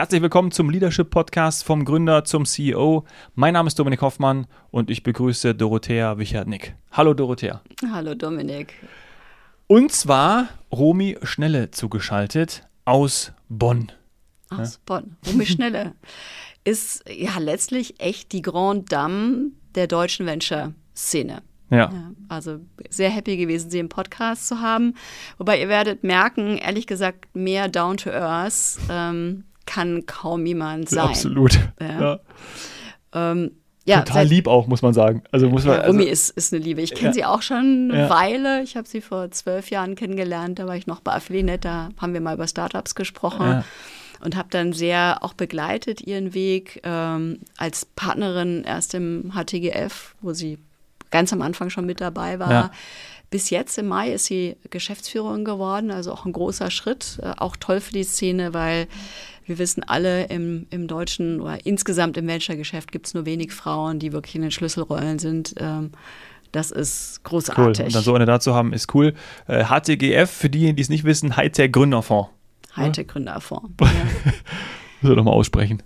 Herzlich 0.00 0.22
willkommen 0.22 0.50
zum 0.50 0.70
Leadership 0.70 1.10
Podcast 1.10 1.62
vom 1.62 1.84
Gründer 1.84 2.24
zum 2.24 2.46
CEO. 2.46 3.04
Mein 3.34 3.52
Name 3.52 3.66
ist 3.66 3.78
Dominik 3.78 4.00
Hoffmann 4.00 4.46
und 4.70 4.88
ich 4.88 5.02
begrüße 5.02 5.54
Dorothea 5.54 6.16
Wichert-Nick. 6.16 6.74
Hallo 6.90 7.12
Dorothea. 7.12 7.60
Hallo 7.92 8.14
Dominik. 8.14 8.72
Und 9.66 9.92
zwar 9.92 10.48
Romy 10.72 11.18
Schnelle 11.22 11.70
zugeschaltet 11.70 12.66
aus 12.86 13.32
Bonn. 13.50 13.92
Aus 14.48 14.76
ja? 14.76 14.80
Bonn. 14.86 15.16
Romy 15.26 15.44
Schnelle 15.44 15.92
ist 16.64 17.04
ja 17.06 17.36
letztlich 17.38 18.00
echt 18.00 18.32
die 18.32 18.40
Grand 18.40 18.90
Dame 18.90 19.50
der 19.74 19.86
deutschen 19.86 20.24
Venture-Szene. 20.24 21.42
Ja. 21.68 21.76
ja. 21.76 22.10
Also 22.30 22.60
sehr 22.88 23.10
happy 23.10 23.36
gewesen, 23.36 23.70
Sie 23.70 23.78
im 23.78 23.90
Podcast 23.90 24.48
zu 24.48 24.62
haben. 24.62 24.94
Wobei 25.36 25.60
ihr 25.60 25.68
werdet 25.68 26.04
merken, 26.04 26.56
ehrlich 26.56 26.86
gesagt, 26.86 27.26
mehr 27.36 27.68
Down 27.68 27.98
to 27.98 28.08
Earth 28.10 28.78
ähm, 28.88 29.44
kann 29.70 30.04
kaum 30.04 30.46
jemand 30.46 30.88
sein. 30.88 31.10
Absolut. 31.10 31.60
Ja. 31.80 32.00
ja. 32.00 32.20
Ähm, 33.12 33.52
ja, 33.86 34.02
Total 34.02 34.26
lieb 34.26 34.48
auch, 34.48 34.66
muss 34.66 34.82
man 34.82 34.92
sagen. 34.94 35.22
Also 35.30 35.48
muss 35.48 35.64
man, 35.64 35.78
ja, 35.78 35.86
Rumi 35.86 36.00
also, 36.00 36.12
ist, 36.12 36.30
ist 36.30 36.52
eine 36.52 36.62
Liebe. 36.62 36.82
Ich 36.82 36.92
kenne 36.92 37.08
ja. 37.08 37.12
sie 37.12 37.24
auch 37.24 37.40
schon 37.40 37.90
eine 37.92 38.02
ja. 38.02 38.10
Weile. 38.10 38.62
Ich 38.62 38.76
habe 38.76 38.88
sie 38.88 39.00
vor 39.00 39.30
zwölf 39.30 39.70
Jahren 39.70 39.94
kennengelernt. 39.94 40.58
Da 40.58 40.66
war 40.66 40.76
ich 40.76 40.88
noch 40.88 41.00
bei 41.00 41.12
Affiliate. 41.12 41.60
Da 41.60 41.88
haben 41.98 42.12
wir 42.14 42.20
mal 42.20 42.34
über 42.34 42.48
Startups 42.48 42.96
gesprochen. 42.96 43.64
Und 44.22 44.36
habe 44.36 44.48
dann 44.50 44.74
sehr 44.74 45.18
auch 45.22 45.32
begleitet 45.32 46.02
ihren 46.02 46.34
Weg 46.34 46.80
ähm, 46.84 47.38
als 47.56 47.86
Partnerin 47.86 48.64
erst 48.64 48.92
im 48.94 49.32
HTGF, 49.32 50.14
wo 50.20 50.34
sie 50.34 50.58
ganz 51.10 51.32
am 51.32 51.40
Anfang 51.40 51.70
schon 51.70 51.86
mit 51.86 52.00
dabei 52.02 52.38
war. 52.38 52.70
Bis 53.30 53.50
jetzt 53.50 53.78
im 53.78 53.86
Mai 53.86 54.12
ist 54.12 54.26
sie 54.26 54.56
Geschäftsführerin 54.70 55.44
geworden, 55.44 55.92
also 55.92 56.12
auch 56.12 56.26
ein 56.26 56.32
großer 56.32 56.70
Schritt, 56.72 57.20
äh, 57.22 57.32
auch 57.36 57.56
toll 57.56 57.80
für 57.80 57.92
die 57.92 58.02
Szene, 58.02 58.52
weil 58.52 58.88
wir 59.44 59.58
wissen 59.58 59.82
alle, 59.82 60.24
im, 60.24 60.66
im 60.70 60.86
deutschen 60.86 61.40
oder 61.40 61.64
insgesamt 61.64 62.16
im 62.16 62.26
Venture-Geschäft 62.26 62.92
gibt 62.92 63.06
es 63.06 63.14
nur 63.14 63.26
wenig 63.26 63.52
Frauen, 63.52 63.98
die 63.98 64.12
wirklich 64.12 64.34
in 64.34 64.42
den 64.42 64.50
Schlüsselrollen 64.50 65.18
sind. 65.18 65.54
Ähm, 65.58 65.90
das 66.52 66.70
ist 66.70 67.22
großartig. 67.24 67.78
Cool. 67.80 67.86
Und 67.86 67.94
dann 67.94 68.02
so 68.02 68.14
eine 68.14 68.26
dazu 68.26 68.54
haben, 68.54 68.72
ist 68.72 68.94
cool. 68.94 69.14
HTGF, 69.46 70.02
äh, 70.02 70.26
für 70.26 70.50
diejenigen, 70.50 70.76
die 70.76 70.82
es 70.82 70.88
nicht 70.88 71.04
wissen, 71.04 71.36
Hightech 71.36 71.72
Gründerfonds. 71.72 72.30
Hightech 72.76 73.08
Gründerfonds. 73.08 73.70
Ja. 73.80 75.08
Müssen 75.08 75.14
wir 75.14 75.16
nochmal 75.16 75.34
aussprechen. 75.34 75.82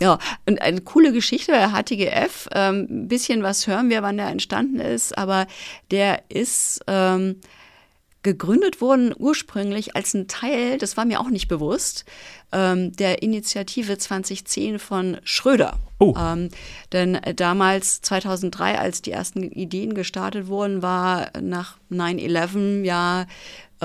Ja, 0.00 0.18
und 0.46 0.60
eine 0.60 0.82
coole 0.82 1.12
Geschichte 1.12 1.52
der 1.52 1.70
HTGF. 1.72 2.48
Ein 2.52 2.86
ähm, 2.90 3.08
bisschen 3.08 3.42
was 3.42 3.66
hören 3.66 3.88
wir, 3.88 4.02
wann 4.02 4.18
der 4.18 4.28
entstanden 4.28 4.80
ist, 4.80 5.16
aber 5.16 5.46
der 5.90 6.22
ist 6.28 6.80
ähm, 6.86 7.36
gegründet 8.22 8.80
worden 8.80 9.14
ursprünglich 9.16 9.96
als 9.96 10.14
ein 10.14 10.28
Teil, 10.28 10.78
das 10.78 10.96
war 10.96 11.04
mir 11.04 11.20
auch 11.20 11.30
nicht 11.30 11.48
bewusst, 11.48 12.04
ähm, 12.52 12.92
der 12.92 13.22
Initiative 13.22 13.96
2010 13.96 14.78
von 14.78 15.18
Schröder. 15.24 15.78
Oh. 15.98 16.14
Ähm, 16.18 16.50
denn 16.92 17.18
damals, 17.36 18.02
2003, 18.02 18.78
als 18.78 19.02
die 19.02 19.12
ersten 19.12 19.42
Ideen 19.42 19.94
gestartet 19.94 20.48
wurden, 20.48 20.82
war 20.82 21.30
nach 21.40 21.78
9-11 21.90 22.84
ja 22.84 23.22
äh, 23.22 23.26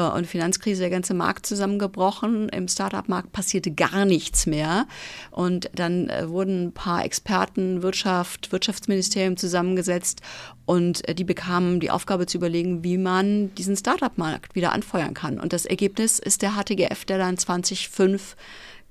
und 0.02 0.28
Finanzkrise 0.28 0.82
der 0.82 0.90
ganze 0.90 1.14
Markt 1.14 1.46
zusammengebrochen. 1.46 2.50
Im 2.50 2.68
Startup-Markt 2.68 3.32
passierte 3.32 3.72
gar 3.72 4.06
nichts 4.06 4.46
mehr. 4.46 4.88
Und 5.32 5.70
dann 5.74 6.10
äh, 6.10 6.30
wurden 6.30 6.68
ein 6.68 6.74
paar 6.74 7.06
Experten, 7.06 7.82
Wirtschaft, 7.82 8.52
Wirtschaftsministerium 8.52 9.38
zusammengesetzt 9.38 10.22
und 10.66 11.08
äh, 11.08 11.16
die 11.16 11.24
bekamen 11.24 11.80
die 11.80 11.92
Aufgabe 11.92 12.26
zu 12.26 12.38
überlegen, 12.38 12.84
wie 12.84 12.98
man 12.98 13.54
diesen 13.56 13.78
Startup-Markt 13.78 14.56
wieder 14.56 14.74
anfeuern 14.74 15.14
kann. 15.14 15.40
Und 15.40 15.54
das 15.54 15.66
Ergebnis 15.66 16.20
ist 16.20 16.42
der 16.42 16.52
HTGF, 16.52 17.06
der 17.06 17.18
dann 17.18 17.38
2005 17.38 18.36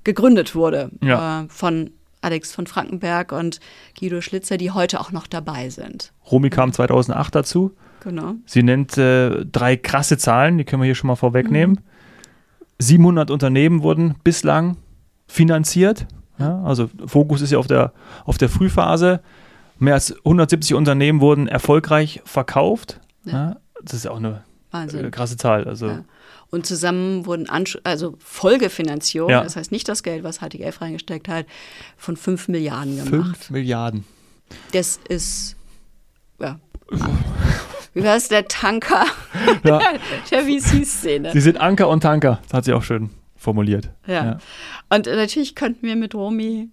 gegründet 0.04 0.54
wurde 0.54 0.90
ja. 1.02 1.42
äh, 1.42 1.48
von 1.48 1.90
Alex 2.20 2.52
von 2.52 2.66
Frankenberg 2.66 3.32
und 3.32 3.60
Guido 3.98 4.22
Schlitzer, 4.22 4.56
die 4.56 4.70
heute 4.70 5.00
auch 5.00 5.12
noch 5.12 5.26
dabei 5.26 5.68
sind. 5.68 6.12
Romy 6.30 6.48
kam 6.48 6.72
2008 6.72 7.34
dazu. 7.34 7.76
Genau. 8.04 8.34
Sie 8.44 8.62
nennt 8.62 8.96
äh, 8.98 9.44
drei 9.46 9.76
krasse 9.76 10.18
Zahlen, 10.18 10.58
die 10.58 10.64
können 10.64 10.82
wir 10.82 10.86
hier 10.86 10.94
schon 10.94 11.08
mal 11.08 11.16
vorwegnehmen. 11.16 11.76
Mhm. 11.76 11.94
700 12.78 13.30
Unternehmen 13.30 13.82
wurden 13.82 14.16
bislang 14.22 14.76
finanziert. 15.26 16.06
Ja, 16.38 16.62
also 16.64 16.90
Fokus 17.06 17.40
ist 17.40 17.52
ja 17.52 17.58
auf 17.58 17.66
der, 17.66 17.92
auf 18.24 18.36
der 18.36 18.48
Frühphase. 18.48 19.20
Mehr 19.78 19.94
als 19.94 20.14
170 20.18 20.74
Unternehmen 20.74 21.20
wurden 21.20 21.48
erfolgreich 21.48 22.20
verkauft. 22.24 23.00
Ja. 23.24 23.32
Ja, 23.32 23.56
das 23.82 23.94
ist 23.94 24.04
ja 24.04 24.10
auch 24.10 24.18
eine 24.18 24.44
Wahnsinn. 24.70 25.10
krasse 25.10 25.36
Zahl. 25.36 25.64
Also. 25.64 25.98
Und 26.50 26.66
zusammen 26.66 27.26
wurden 27.26 27.48
Ansch 27.48 27.78
also 27.84 28.16
Folgefinanzierung, 28.18 29.30
ja. 29.30 29.42
das 29.42 29.56
heißt 29.56 29.72
nicht 29.72 29.88
das 29.88 30.02
Geld, 30.02 30.24
was 30.24 30.38
HTGF 30.38 30.80
reingesteckt 30.80 31.28
hat, 31.28 31.46
von 31.96 32.16
5 32.16 32.48
Milliarden 32.48 32.96
gemacht. 32.96 33.36
5 33.38 33.50
Milliarden. 33.50 34.04
Das 34.72 35.00
ist 35.08 35.56
ja, 36.40 36.58
wie 37.94 38.04
war 38.04 38.16
es, 38.16 38.28
der 38.28 38.46
Tanker 38.46 39.04
ja. 39.64 39.80
der 40.30 40.42
VC-Szene. 40.42 41.32
Sie 41.32 41.40
sind 41.40 41.60
Anker 41.60 41.88
und 41.88 42.02
Tanker, 42.02 42.40
das 42.42 42.52
hat 42.52 42.64
sie 42.64 42.72
auch 42.72 42.82
schön 42.82 43.10
formuliert. 43.36 43.90
Ja. 44.06 44.24
ja. 44.24 44.38
Und 44.90 45.06
natürlich 45.06 45.54
könnten 45.54 45.86
wir 45.86 45.96
mit 45.96 46.14
Romy 46.14 46.68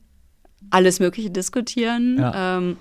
alles 0.69 0.99
Mögliche 0.99 1.29
diskutieren. 1.29 2.17
Ja. 2.19 2.57
Ähm, 2.57 2.77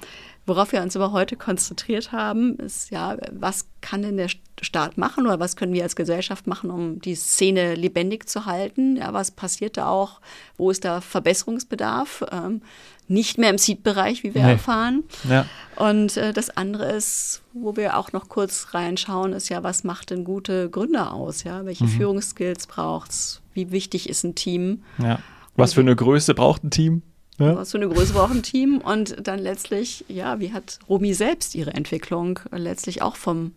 worauf 0.47 0.73
wir 0.73 0.83
uns 0.83 0.97
aber 0.97 1.13
heute 1.13 1.37
konzentriert 1.37 2.13
haben, 2.13 2.57
ist 2.57 2.91
ja, 2.91 3.17
was 3.33 3.67
kann 3.81 4.03
denn 4.03 4.17
der 4.17 4.29
Staat 4.61 4.99
machen 4.99 5.27
oder 5.27 5.41
was 5.41 5.57
können 5.57 5.73
wir 5.73 5.83
als 5.83 5.97
Gesellschaft 5.97 6.47
machen, 6.47 6.71
um 6.71 7.01
die 7.01 7.15
Szene 7.15 7.75
lebendig 7.75 8.29
zu 8.29 8.47
halten? 8.47 8.97
Ja, 8.97 9.13
was 9.13 9.31
passiert 9.31 9.77
da 9.77 9.89
auch? 9.89 10.21
Wo 10.57 10.71
ist 10.71 10.85
da 10.85 11.01
Verbesserungsbedarf? 11.01 12.25
Ähm, 12.31 12.63
nicht 13.09 13.39
mehr 13.39 13.51
im 13.51 13.59
Seed-Bereich, 13.59 14.23
wie 14.23 14.35
wir 14.35 14.45
nee. 14.45 14.53
erfahren. 14.53 15.03
Ja. 15.29 15.47
Und 15.77 16.17
äh, 16.17 16.33
das 16.33 16.51
andere 16.57 16.93
ist, 16.93 17.43
wo 17.53 17.77
wir 17.77 17.97
auch 17.97 18.13
noch 18.13 18.29
kurz 18.29 18.69
reinschauen, 18.71 19.33
ist 19.33 19.49
ja, 19.49 19.63
was 19.63 19.83
macht 19.83 20.11
denn 20.11 20.25
gute 20.25 20.71
Gründer 20.71 21.13
aus? 21.13 21.43
Ja, 21.43 21.65
welche 21.65 21.85
mhm. 21.85 21.89
Führungsskills 21.89 22.67
braucht 22.67 23.11
es? 23.11 23.43
Wie 23.53 23.73
wichtig 23.73 24.09
ist 24.09 24.23
ein 24.25 24.37
Team? 24.37 24.85
Ja. 24.99 25.19
Was 25.57 25.75
für 25.75 25.81
eine 25.81 25.97
Größe 25.97 26.35
braucht 26.35 26.63
ein 26.63 26.71
Team? 26.71 27.03
Ja. 27.41 27.57
Was 27.57 27.71
für 27.71 27.79
eine 27.79 27.89
Größe 27.89 28.13
braucht 28.13 28.33
ein 28.33 28.43
Team? 28.43 28.79
Und 28.79 29.27
dann 29.27 29.39
letztlich, 29.39 30.05
ja, 30.09 30.41
wie 30.41 30.53
hat 30.53 30.79
Romy 30.89 31.15
selbst 31.15 31.55
ihre 31.55 31.73
Entwicklung 31.73 32.39
letztlich 32.53 33.01
auch 33.01 33.17
vom, 33.17 33.53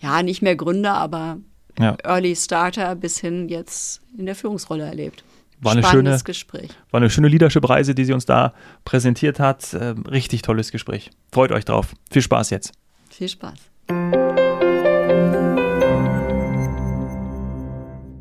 ja, 0.00 0.22
nicht 0.24 0.42
mehr 0.42 0.56
Gründer, 0.56 0.94
aber 0.94 1.38
ja. 1.78 1.96
Early 2.02 2.34
Starter 2.34 2.96
bis 2.96 3.18
hin 3.18 3.48
jetzt 3.48 4.00
in 4.18 4.26
der 4.26 4.34
Führungsrolle 4.34 4.84
erlebt? 4.84 5.22
War 5.60 5.72
eine 5.72 5.84
schöne, 5.84 6.18
Gespräch. 6.24 6.70
War 6.90 6.98
eine 7.00 7.10
schöne 7.10 7.28
Leadership-Reise, 7.28 7.94
die 7.94 8.04
sie 8.04 8.12
uns 8.12 8.26
da 8.26 8.54
präsentiert 8.84 9.38
hat. 9.38 9.72
Äh, 9.72 9.94
richtig 10.08 10.42
tolles 10.42 10.72
Gespräch. 10.72 11.10
Freut 11.32 11.52
euch 11.52 11.64
drauf. 11.64 11.94
Viel 12.10 12.22
Spaß 12.22 12.50
jetzt. 12.50 12.72
Viel 13.10 13.28
Spaß. 13.28 13.58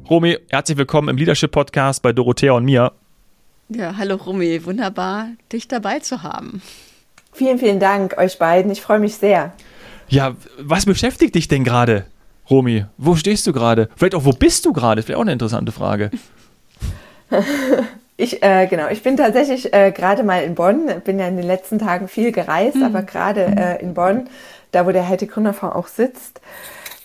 Romy, 0.09 0.37
herzlich 0.49 0.77
willkommen 0.77 1.09
im 1.09 1.17
Leadership-Podcast 1.17 2.01
bei 2.01 2.13
Dorothea 2.13 2.53
und 2.53 2.65
mir. 2.65 2.93
Ja, 3.69 3.97
hallo 3.97 4.15
Romy, 4.15 4.65
wunderbar, 4.65 5.27
dich 5.51 5.67
dabei 5.67 5.99
zu 5.99 6.23
haben. 6.23 6.61
Vielen, 7.33 7.59
vielen 7.59 7.79
Dank 7.79 8.17
euch 8.17 8.39
beiden. 8.39 8.71
Ich 8.71 8.81
freue 8.81 8.99
mich 8.99 9.15
sehr. 9.15 9.53
Ja, 10.07 10.35
was 10.57 10.85
beschäftigt 10.85 11.35
dich 11.35 11.49
denn 11.49 11.65
gerade, 11.65 12.05
Romy? 12.49 12.85
Wo 12.97 13.15
stehst 13.15 13.45
du 13.45 13.51
gerade? 13.51 13.89
Vielleicht 13.97 14.15
auch, 14.15 14.23
wo 14.23 14.31
bist 14.31 14.65
du 14.65 14.71
gerade? 14.71 15.03
Vielleicht 15.03 15.17
auch 15.17 15.23
eine 15.23 15.33
interessante 15.33 15.71
Frage. 15.71 16.11
Ich, 18.19 18.41
äh, 18.41 18.65
genau, 18.65 18.87
ich 18.89 19.03
bin 19.03 19.15
tatsächlich 19.15 19.71
äh, 19.75 19.91
gerade 19.91 20.23
mal 20.23 20.41
in 20.41 20.55
Bonn, 20.55 20.87
bin 21.03 21.19
ja 21.19 21.27
in 21.27 21.37
den 21.37 21.45
letzten 21.45 21.77
Tagen 21.77 22.07
viel 22.07 22.31
gereist, 22.31 22.75
mhm. 22.77 22.83
aber 22.85 23.03
gerade 23.03 23.41
äh, 23.41 23.79
in 23.79 23.93
Bonn, 23.93 24.27
da 24.71 24.87
wo 24.87 24.91
der 24.91 25.03
Helte 25.03 25.27
Gründerfonds 25.27 25.75
auch 25.75 25.85
sitzt. 25.85 26.41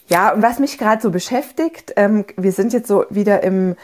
Ja, 0.08 0.32
und 0.32 0.40
was 0.40 0.58
mich 0.58 0.78
gerade 0.78 1.02
so 1.02 1.10
beschäftigt, 1.10 1.92
ähm, 1.96 2.24
wir 2.38 2.52
sind 2.52 2.72
jetzt 2.72 2.88
so 2.88 3.04
wieder 3.10 3.42
im 3.42 3.76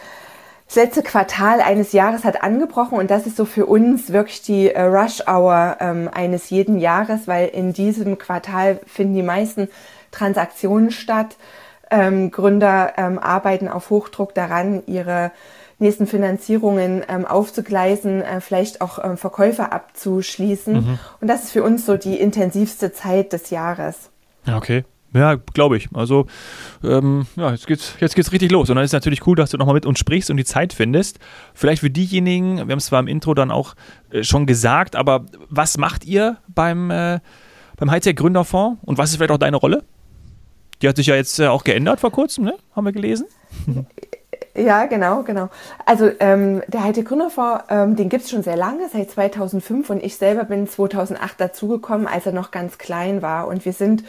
das 0.69 0.77
letzte 0.77 1.03
Quartal 1.03 1.63
eines 1.63 1.93
Jahres 1.93 2.25
hat 2.25 2.43
angebrochen 2.43 2.99
und 2.99 3.11
das 3.11 3.27
ist 3.27 3.37
so 3.37 3.47
für 3.47 3.65
uns 3.65 4.13
wirklich 4.13 4.43
die 4.43 4.71
äh, 4.71 4.83
Rush 4.83 5.23
Hour 5.27 5.79
ähm, 5.81 6.11
eines 6.13 6.51
jeden 6.51 6.79
Jahres, 6.79 7.27
weil 7.27 7.49
in 7.49 7.73
diesem 7.73 8.19
Quartal 8.19 8.79
finden 8.87 9.15
die 9.15 9.23
meisten 9.23 9.69
Transaktionen 10.11 10.91
statt. 10.91 11.37
Ähm, 11.91 12.31
Gründer 12.31 12.93
ähm, 12.99 13.19
arbeiten 13.19 13.67
auf 13.67 13.89
Hochdruck 13.89 14.35
daran, 14.35 14.83
ihre 14.87 15.31
nächsten 15.79 16.07
Finanzierungen 16.07 17.03
ähm, 17.09 17.25
aufzugleisen, 17.25 18.21
äh, 18.21 18.43
vielleicht 18.43 18.83
auch 18.83 19.03
ähm, 19.03 19.17
Verkäufer 19.17 19.73
abzuschließen. 19.73 20.75
Mhm. 20.75 20.99
Und 21.23 21.29
das 21.29 21.45
ist 21.45 21.53
für 21.53 21.63
uns 21.63 21.87
so 21.87 21.97
die 21.97 22.21
intensivste 22.21 22.93
Zeit 22.93 23.33
des 23.33 23.49
Jahres. 23.49 24.11
Ja, 24.45 24.59
okay. 24.59 24.85
Ja, 25.15 25.37
glaube 25.37 25.79
ich. 25.79 25.89
Also, 25.95 26.27
ähm, 26.85 27.27
ja, 27.37 27.51
jetzt 27.51 27.67
geht's, 27.67 27.95
jetzt 27.99 28.15
geht's 28.15 28.31
richtig 28.31 28.51
los. 28.51 28.69
Und 28.69 28.77
dann 28.77 28.85
ist 28.85 28.91
es 28.91 28.95
natürlich 28.95 29.27
cool, 29.27 29.37
dass 29.37 29.51
du 29.51 29.57
nochmal 29.57 29.75
mit 29.75 29.87
uns 29.87 29.99
sprichst 29.99 30.31
und 30.31 30.37
die 30.37 30.45
Zeit 30.45 30.73
findest. 30.73 31.19
Vielleicht 31.55 31.81
für 31.81 31.91
diejenigen, 31.91 32.57
wir 32.57 32.73
haben 32.73 32.79
es 32.79 32.87
zwar 32.87 33.01
im 33.01 33.09
Intro 33.09 33.33
dann 33.33 33.51
auch 33.51 33.75
äh, 34.11 34.23
schon 34.23 34.47
gesagt, 34.47 34.97
aber 34.97 35.25
was 35.49 35.79
macht 35.79 36.05
ihr 36.05 36.37
beim, 36.49 36.91
äh, 36.91 37.21
beim 37.77 37.91
Hightech 37.91 38.17
Gründerfonds 38.17 38.81
und 38.85 38.99
was 38.99 39.11
ist 39.11 39.17
vielleicht 39.17 39.33
auch 39.33 39.39
deine 39.39 39.57
Rolle? 39.57 39.83
Die 40.83 40.89
hat 40.89 40.97
sich 40.97 41.07
ja 41.07 41.15
jetzt 41.15 41.41
äh, 41.41 41.47
auch 41.47 41.65
geändert 41.65 42.01
vor 42.01 42.13
kurzem, 42.13 42.45
ne? 42.45 42.55
Haben 42.77 42.85
wir 42.85 42.93
gelesen? 42.93 43.27
Ja, 44.55 44.87
genau, 44.87 45.23
genau. 45.23 45.51
Also 45.87 46.11
ähm, 46.19 46.63
der 46.67 46.83
Heite 46.83 47.05
Gründerfonds, 47.05 47.65
ähm, 47.69 47.95
den 47.95 48.09
gibt 48.09 48.25
es 48.25 48.31
schon 48.31 48.43
sehr 48.43 48.57
lange, 48.57 48.89
seit 48.93 49.11
2005 49.11 49.89
und 49.91 50.03
ich 50.03 50.17
selber 50.17 50.45
bin 50.45 50.67
2008 50.67 51.41
dazugekommen, 51.41 52.09
als 52.09 52.27
er 52.27 52.33
noch 52.33 52.51
ganz 52.51 52.77
klein 52.77 53.23
war. 53.23 53.47
Und 53.47 53.65
wir 53.65 53.73
sind 53.73 54.03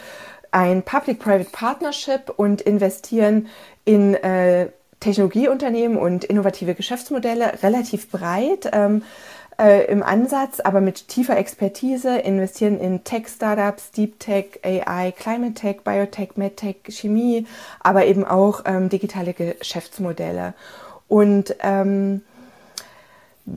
ein 0.52 0.82
Public-Private 0.82 1.50
Partnership 1.50 2.32
und 2.36 2.60
investieren 2.60 3.48
in 3.84 4.14
äh, 4.14 4.68
Technologieunternehmen 5.00 5.96
und 5.96 6.24
innovative 6.24 6.74
Geschäftsmodelle 6.74 7.62
relativ 7.62 8.10
breit. 8.10 8.68
Ähm, 8.72 9.02
äh, 9.60 9.84
im 9.92 10.02
Ansatz, 10.02 10.60
aber 10.60 10.80
mit 10.80 11.08
tiefer 11.08 11.36
Expertise, 11.36 12.18
investieren 12.18 12.80
in 12.80 13.04
Tech-Startups, 13.04 13.90
Deep 13.90 14.18
Tech, 14.18 14.60
AI, 14.64 15.12
Climate 15.12 15.52
Tech, 15.52 15.76
Biotech, 15.84 16.36
MedTech, 16.36 16.76
Chemie, 16.88 17.46
aber 17.80 18.06
eben 18.06 18.24
auch 18.24 18.62
ähm, 18.64 18.88
digitale 18.88 19.34
Geschäftsmodelle. 19.34 20.54
Und 21.08 21.56
ähm, 21.60 22.22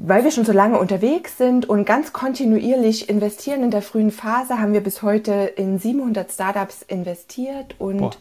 weil 0.01 0.23
wir 0.23 0.31
schon 0.31 0.45
so 0.45 0.51
lange 0.51 0.79
unterwegs 0.79 1.37
sind 1.37 1.69
und 1.69 1.85
ganz 1.85 2.13
kontinuierlich 2.13 3.09
investieren 3.09 3.63
in 3.63 3.71
der 3.71 3.81
frühen 3.81 4.11
Phase, 4.11 4.59
haben 4.59 4.73
wir 4.73 4.81
bis 4.81 5.01
heute 5.01 5.31
in 5.31 5.77
700 5.77 6.31
Startups 6.31 6.81
investiert 6.81 7.75
und 7.79 8.17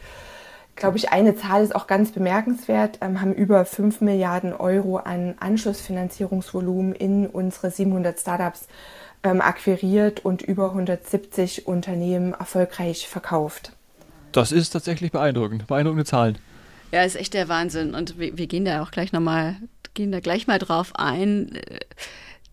glaube 0.76 0.96
ich, 0.96 1.10
eine 1.10 1.36
Zahl 1.36 1.62
ist 1.62 1.74
auch 1.74 1.86
ganz 1.86 2.12
bemerkenswert, 2.12 2.98
ähm, 3.00 3.20
haben 3.20 3.34
über 3.34 3.64
5 3.64 4.00
Milliarden 4.00 4.52
Euro 4.52 4.96
an 4.96 5.34
Anschlussfinanzierungsvolumen 5.38 6.94
in 6.94 7.26
unsere 7.26 7.70
700 7.70 8.18
Startups 8.18 8.66
ähm, 9.22 9.40
akquiriert 9.40 10.24
und 10.24 10.42
über 10.42 10.70
170 10.70 11.66
Unternehmen 11.66 12.34
erfolgreich 12.34 13.08
verkauft. 13.08 13.72
Das 14.32 14.50
ist 14.50 14.70
tatsächlich 14.70 15.12
beeindruckend, 15.12 15.66
beeindruckende 15.66 16.04
Zahlen. 16.04 16.38
Ja, 16.92 17.02
ist 17.02 17.16
echt 17.16 17.34
der 17.34 17.48
Wahnsinn. 17.48 17.94
Und 17.94 18.18
wir, 18.18 18.36
wir 18.36 18.46
gehen 18.46 18.64
da 18.64 18.82
auch 18.82 18.90
gleich 18.90 19.12
nochmal, 19.12 19.56
gehen 19.94 20.12
da 20.12 20.20
gleich 20.20 20.46
mal 20.46 20.58
drauf 20.58 20.92
ein. 20.94 21.58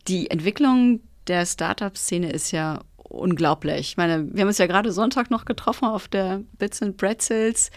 Die 0.07 0.31
Entwicklung 0.31 1.01
der 1.27 1.45
Startup-Szene 1.45 2.31
ist 2.31 2.51
ja 2.51 2.81
unglaublich. 2.97 3.79
Ich 3.81 3.97
meine, 3.97 4.33
wir 4.33 4.41
haben 4.41 4.47
uns 4.47 4.57
ja 4.57 4.67
gerade 4.67 4.91
Sonntag 4.91 5.29
noch 5.29 5.45
getroffen 5.45 5.85
auf 5.85 6.07
der 6.07 6.41
Bits 6.57 6.81
and 6.81 6.97
Pretzels. 6.97 7.69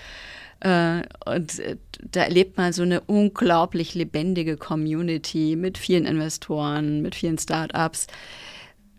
Äh, 0.60 1.02
und 1.26 1.58
äh, 1.58 1.76
da 2.00 2.22
erlebt 2.22 2.56
man 2.56 2.72
so 2.72 2.82
eine 2.82 3.00
unglaublich 3.00 3.94
lebendige 3.94 4.56
Community 4.56 5.56
mit 5.56 5.78
vielen 5.78 6.06
Investoren, 6.06 7.02
mit 7.02 7.16
vielen 7.16 7.38
Startups. 7.38 8.06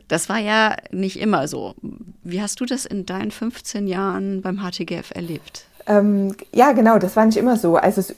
Das 0.09 0.27
war 0.27 0.39
ja 0.39 0.75
nicht 0.91 1.17
immer 1.17 1.47
so. 1.47 1.75
Wie 2.23 2.41
hast 2.41 2.59
du 2.59 2.65
das 2.65 2.85
in 2.85 3.05
deinen 3.05 3.31
15 3.31 3.87
Jahren 3.87 4.41
beim 4.41 4.59
HTGF 4.59 5.11
erlebt? 5.11 5.65
Ähm, 5.85 6.35
ja, 6.53 6.71
genau, 6.71 6.97
das 6.97 7.15
war 7.15 7.25
nicht 7.25 7.37
immer 7.37 7.57
so. 7.57 7.75
Also 7.75 7.99
es, 7.99 8.15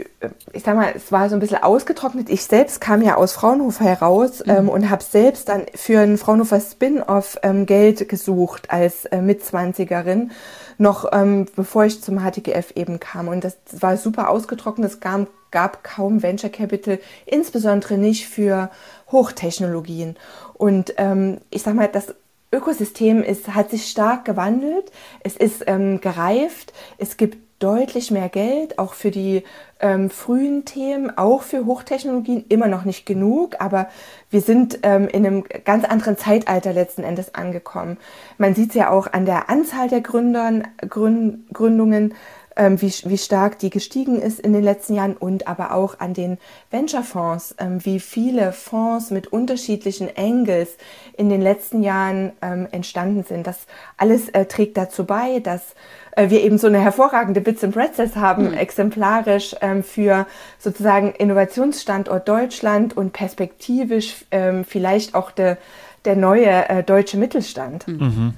ich 0.53 0.63
sag 0.63 0.75
mal, 0.75 0.93
es 0.95 1.11
war 1.11 1.29
so 1.29 1.35
ein 1.35 1.39
bisschen 1.39 1.63
ausgetrocknet. 1.63 2.29
Ich 2.29 2.43
selbst 2.43 2.79
kam 2.79 3.01
ja 3.01 3.15
aus 3.15 3.33
Fraunhofer 3.33 3.85
heraus 3.85 4.43
mhm. 4.45 4.51
ähm, 4.51 4.69
und 4.69 4.89
habe 4.89 5.03
selbst 5.03 5.49
dann 5.49 5.65
für 5.73 5.99
ein 5.99 6.17
Fraunhofer 6.17 6.59
Spin-off 6.59 7.39
ähm, 7.41 7.65
Geld 7.65 8.07
gesucht 8.07 8.69
als 8.69 9.05
äh, 9.05 9.21
Mitzwanzigerin, 9.21 10.31
noch 10.77 11.11
ähm, 11.11 11.47
bevor 11.55 11.85
ich 11.85 12.01
zum 12.01 12.19
HTGF 12.19 12.71
eben 12.75 12.99
kam. 12.99 13.27
Und 13.27 13.43
das 13.43 13.57
war 13.71 13.97
super 13.97 14.29
ausgetrocknet. 14.29 14.91
Es 14.91 14.99
gab, 14.99 15.27
gab 15.49 15.83
kaum 15.83 16.21
Venture 16.21 16.51
Capital, 16.51 16.99
insbesondere 17.25 17.97
nicht 17.97 18.27
für 18.27 18.69
Hochtechnologien. 19.11 20.17
Und 20.53 20.93
ähm, 20.97 21.39
ich 21.49 21.63
sag 21.63 21.73
mal, 21.73 21.87
das 21.87 22.13
Ökosystem 22.51 23.21
ist, 23.21 23.53
hat 23.53 23.69
sich 23.69 23.89
stark 23.89 24.23
gewandelt, 24.23 24.91
es 25.21 25.35
ist 25.35 25.63
ähm, 25.67 25.99
gereift, 25.99 26.73
es 26.97 27.17
gibt 27.17 27.37
deutlich 27.65 28.11
mehr 28.11 28.29
Geld, 28.29 28.77
auch 28.77 28.93
für 28.93 29.09
die 29.09 29.43
ähm, 29.79 30.11
frühen 30.11 30.65
Themen, 30.65 31.17
auch 31.17 31.41
für 31.41 31.65
Hochtechnologien, 31.65 32.45
immer 32.47 32.67
noch 32.67 32.85
nicht 32.85 33.07
genug, 33.07 33.55
aber 33.59 33.87
wir 34.29 34.41
sind 34.41 34.79
ähm, 34.83 35.07
in 35.07 35.25
einem 35.25 35.43
ganz 35.63 35.83
anderen 35.83 36.15
Zeitalter 36.15 36.73
letzten 36.73 37.01
Endes 37.01 37.33
angekommen. 37.33 37.97
Man 38.37 38.53
sieht 38.53 38.69
es 38.69 38.75
ja 38.75 38.91
auch 38.91 39.11
an 39.11 39.25
der 39.25 39.49
Anzahl 39.49 39.89
der 39.89 40.01
Gründern, 40.01 40.67
Gründ, 40.87 41.51
Gründungen, 41.53 42.13
ähm, 42.55 42.81
wie, 42.81 42.93
wie 43.05 43.17
stark 43.17 43.59
die 43.59 43.69
gestiegen 43.69 44.21
ist 44.21 44.39
in 44.39 44.53
den 44.53 44.63
letzten 44.63 44.95
Jahren 44.95 45.17
und 45.17 45.47
aber 45.47 45.73
auch 45.73 45.99
an 45.99 46.13
den 46.13 46.37
Venture-Fonds, 46.71 47.55
ähm, 47.59 47.83
wie 47.83 47.99
viele 47.99 48.51
Fonds 48.53 49.11
mit 49.11 49.27
unterschiedlichen 49.27 50.09
Angles 50.15 50.77
in 51.17 51.29
den 51.29 51.41
letzten 51.41 51.83
Jahren 51.83 52.31
ähm, 52.41 52.67
entstanden 52.71 53.23
sind. 53.23 53.45
Das 53.47 53.67
alles 53.97 54.29
äh, 54.29 54.45
trägt 54.45 54.77
dazu 54.77 55.05
bei, 55.05 55.39
dass 55.39 55.75
äh, 56.15 56.29
wir 56.29 56.43
eben 56.43 56.57
so 56.57 56.67
eine 56.67 56.79
hervorragende 56.79 57.41
Bits 57.41 57.63
and 57.63 57.73
Pretzels 57.73 58.15
haben, 58.15 58.49
mhm. 58.49 58.53
exemplarisch 58.53 59.55
ähm, 59.61 59.83
für 59.83 60.25
sozusagen 60.59 61.11
Innovationsstandort 61.11 62.27
Deutschland 62.27 62.95
und 62.95 63.13
perspektivisch 63.13 64.25
ähm, 64.31 64.63
vielleicht 64.65 65.13
auch 65.13 65.31
de, 65.31 65.57
der 66.05 66.15
neue 66.15 66.69
äh, 66.69 66.83
deutsche 66.83 67.17
Mittelstand. 67.17 67.87
Mhm. 67.87 68.33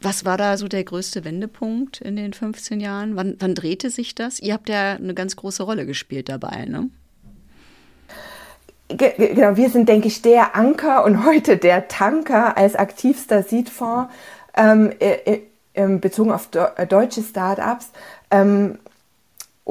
Was 0.00 0.24
war 0.24 0.36
da 0.36 0.56
so 0.56 0.68
der 0.68 0.84
größte 0.84 1.24
Wendepunkt 1.24 2.00
in 2.00 2.16
den 2.16 2.32
15 2.32 2.80
Jahren? 2.80 3.16
Wann, 3.16 3.36
wann 3.38 3.54
drehte 3.54 3.90
sich 3.90 4.14
das? 4.14 4.40
Ihr 4.40 4.54
habt 4.54 4.68
ja 4.68 4.94
eine 4.94 5.14
ganz 5.14 5.36
große 5.36 5.62
Rolle 5.62 5.86
gespielt 5.86 6.28
dabei, 6.28 6.66
ne? 6.66 6.88
Genau, 8.88 9.56
wir 9.56 9.70
sind, 9.70 9.88
denke 9.88 10.08
ich, 10.08 10.20
der 10.20 10.54
Anker 10.54 11.04
und 11.04 11.24
heute 11.24 11.56
der 11.56 11.88
Tanker 11.88 12.58
als 12.58 12.74
aktivster 12.74 13.42
Seedfonds 13.42 14.12
ähm, 14.54 14.92
ähm, 15.74 16.00
bezogen 16.00 16.30
auf 16.30 16.50
äh, 16.76 16.86
deutsche 16.86 17.22
Startups. 17.22 17.90
Ähm, 18.30 18.78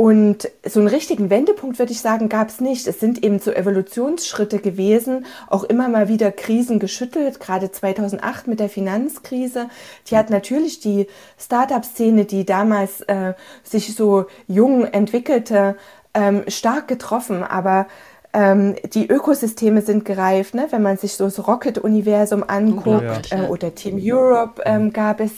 und 0.01 0.49
so 0.65 0.79
einen 0.79 0.89
richtigen 0.89 1.29
Wendepunkt, 1.29 1.77
würde 1.77 1.91
ich 1.91 2.01
sagen, 2.01 2.27
gab 2.27 2.49
es 2.49 2.59
nicht. 2.59 2.87
Es 2.87 2.99
sind 2.99 3.23
eben 3.23 3.37
so 3.37 3.51
Evolutionsschritte 3.51 4.57
gewesen, 4.57 5.27
auch 5.47 5.63
immer 5.63 5.89
mal 5.89 6.07
wieder 6.07 6.31
Krisen 6.31 6.79
geschüttelt, 6.79 7.39
gerade 7.39 7.71
2008 7.71 8.47
mit 8.47 8.59
der 8.59 8.67
Finanzkrise. 8.67 9.69
Die 10.07 10.17
hat 10.17 10.31
natürlich 10.31 10.79
die 10.79 11.05
Startup-Szene, 11.37 12.25
die 12.25 12.47
damals 12.47 13.01
äh, 13.01 13.35
sich 13.61 13.93
so 13.93 14.25
jung 14.47 14.85
entwickelte, 14.85 15.77
ähm, 16.15 16.45
stark 16.47 16.87
getroffen. 16.87 17.43
Aber 17.43 17.85
ähm, 18.33 18.75
die 18.93 19.07
Ökosysteme 19.07 19.81
sind 19.81 20.05
gereift, 20.05 20.55
ne? 20.55 20.67
wenn 20.69 20.81
man 20.81 20.97
sich 20.97 21.13
so 21.13 21.25
das 21.25 21.47
Rocket-Universum 21.47 22.45
anguckt 22.47 23.29
ja, 23.29 23.37
ja. 23.37 23.43
Äh, 23.45 23.47
oder 23.49 23.75
Team 23.75 23.99
Europe 24.01 24.61
ähm, 24.65 24.93
gab 24.93 25.19
es 25.19 25.31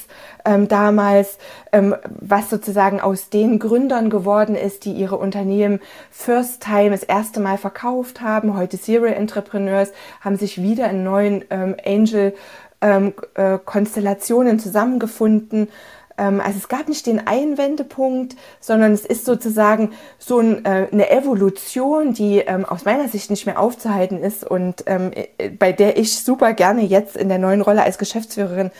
ähm, 0.45 0.67
damals, 0.67 1.39
ähm, 1.71 1.95
was 2.19 2.49
sozusagen 2.49 3.01
aus 3.01 3.29
den 3.29 3.57
Gründern 3.57 4.09
geworden 4.09 4.55
ist, 4.55 4.85
die 4.85 4.91
ihre 4.93 5.17
Unternehmen 5.17 5.79
First 6.11 6.63
Time 6.63 6.91
das 6.91 7.03
erste 7.03 7.39
Mal 7.39 7.57
verkauft 7.57 8.21
haben. 8.21 8.55
Heute 8.55 8.77
Serial 8.77 9.13
Entrepreneurs 9.13 9.91
haben 10.21 10.35
sich 10.35 10.61
wieder 10.61 10.89
in 10.89 11.03
neuen 11.03 11.43
ähm, 11.49 11.75
Angel 11.83 12.33
ähm, 12.81 13.13
äh, 13.35 13.57
Konstellationen 13.63 14.59
zusammengefunden. 14.59 15.69
Ähm, 16.17 16.41
also 16.41 16.57
es 16.57 16.67
gab 16.67 16.87
nicht 16.87 17.05
den 17.05 17.27
Einwendepunkt, 17.27 18.35
sondern 18.59 18.91
es 18.91 19.05
ist 19.05 19.25
sozusagen 19.25 19.91
so 20.19 20.39
ein, 20.39 20.65
äh, 20.65 20.87
eine 20.91 21.09
Evolution, 21.09 22.13
die 22.13 22.39
ähm, 22.39 22.65
aus 22.65 22.85
meiner 22.85 23.07
Sicht 23.07 23.29
nicht 23.29 23.45
mehr 23.45 23.59
aufzuhalten 23.59 24.19
ist 24.19 24.43
und 24.43 24.83
ähm, 24.87 25.11
äh, 25.13 25.49
bei 25.49 25.71
der 25.71 25.97
ich 25.97 26.17
super 26.17 26.53
gerne 26.53 26.83
jetzt 26.83 27.15
in 27.15 27.29
der 27.29 27.39
neuen 27.39 27.61
Rolle 27.61 27.83
als 27.83 27.97
Geschäftsführerin 27.97 28.71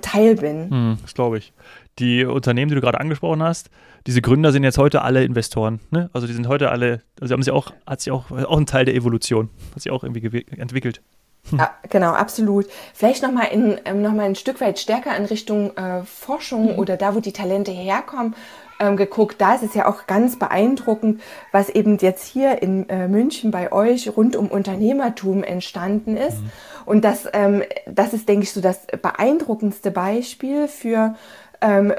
Teil 0.00 0.36
bin. 0.36 0.70
Hm, 0.70 0.98
das 1.02 1.14
glaube 1.14 1.38
ich. 1.38 1.52
Die 1.98 2.24
Unternehmen, 2.24 2.70
die 2.70 2.74
du 2.74 2.80
gerade 2.80 3.00
angesprochen 3.00 3.42
hast, 3.42 3.70
diese 4.06 4.20
Gründer 4.20 4.52
sind 4.52 4.64
jetzt 4.64 4.78
heute 4.78 5.02
alle 5.02 5.24
Investoren. 5.24 5.80
Ne? 5.90 6.10
Also 6.12 6.26
die 6.26 6.32
sind 6.32 6.48
heute 6.48 6.70
alle, 6.70 7.02
also 7.20 7.32
haben 7.32 7.42
sie 7.42 7.50
auch, 7.50 7.72
hat 7.86 8.00
sich 8.00 8.12
auch, 8.12 8.30
auch 8.30 8.58
ein 8.58 8.66
Teil 8.66 8.84
der 8.84 8.94
Evolution, 8.94 9.50
hat 9.74 9.82
sich 9.82 9.92
auch 9.92 10.04
irgendwie 10.04 10.46
entwickelt. 10.56 11.00
Ja, 11.50 11.74
genau, 11.90 12.12
absolut. 12.12 12.66
Vielleicht 12.94 13.22
nochmal 13.22 13.48
ähm, 13.52 14.02
noch 14.02 14.16
ein 14.18 14.34
Stück 14.34 14.60
weit 14.60 14.78
stärker 14.78 15.14
in 15.16 15.26
Richtung 15.26 15.76
äh, 15.76 16.02
Forschung 16.04 16.72
mhm. 16.72 16.78
oder 16.78 16.96
da, 16.96 17.14
wo 17.14 17.20
die 17.20 17.32
Talente 17.32 17.70
herkommen, 17.70 18.34
ähm, 18.80 18.96
geguckt. 18.96 19.40
Da 19.40 19.54
ist 19.54 19.62
es 19.62 19.74
ja 19.74 19.86
auch 19.86 20.06
ganz 20.06 20.38
beeindruckend, 20.38 21.20
was 21.52 21.68
eben 21.68 21.98
jetzt 21.98 22.26
hier 22.26 22.62
in 22.62 22.88
äh, 22.88 23.08
München 23.08 23.50
bei 23.50 23.72
euch 23.72 24.16
rund 24.16 24.36
um 24.36 24.48
Unternehmertum 24.48 25.44
entstanden 25.44 26.16
ist. 26.16 26.40
Mhm. 26.40 26.50
Und 26.86 27.04
das, 27.04 27.28
ähm, 27.32 27.62
das 27.86 28.14
ist, 28.14 28.28
denke 28.28 28.44
ich, 28.44 28.52
so 28.52 28.60
das 28.60 28.86
beeindruckendste 28.86 29.90
Beispiel 29.90 30.68
für 30.68 31.14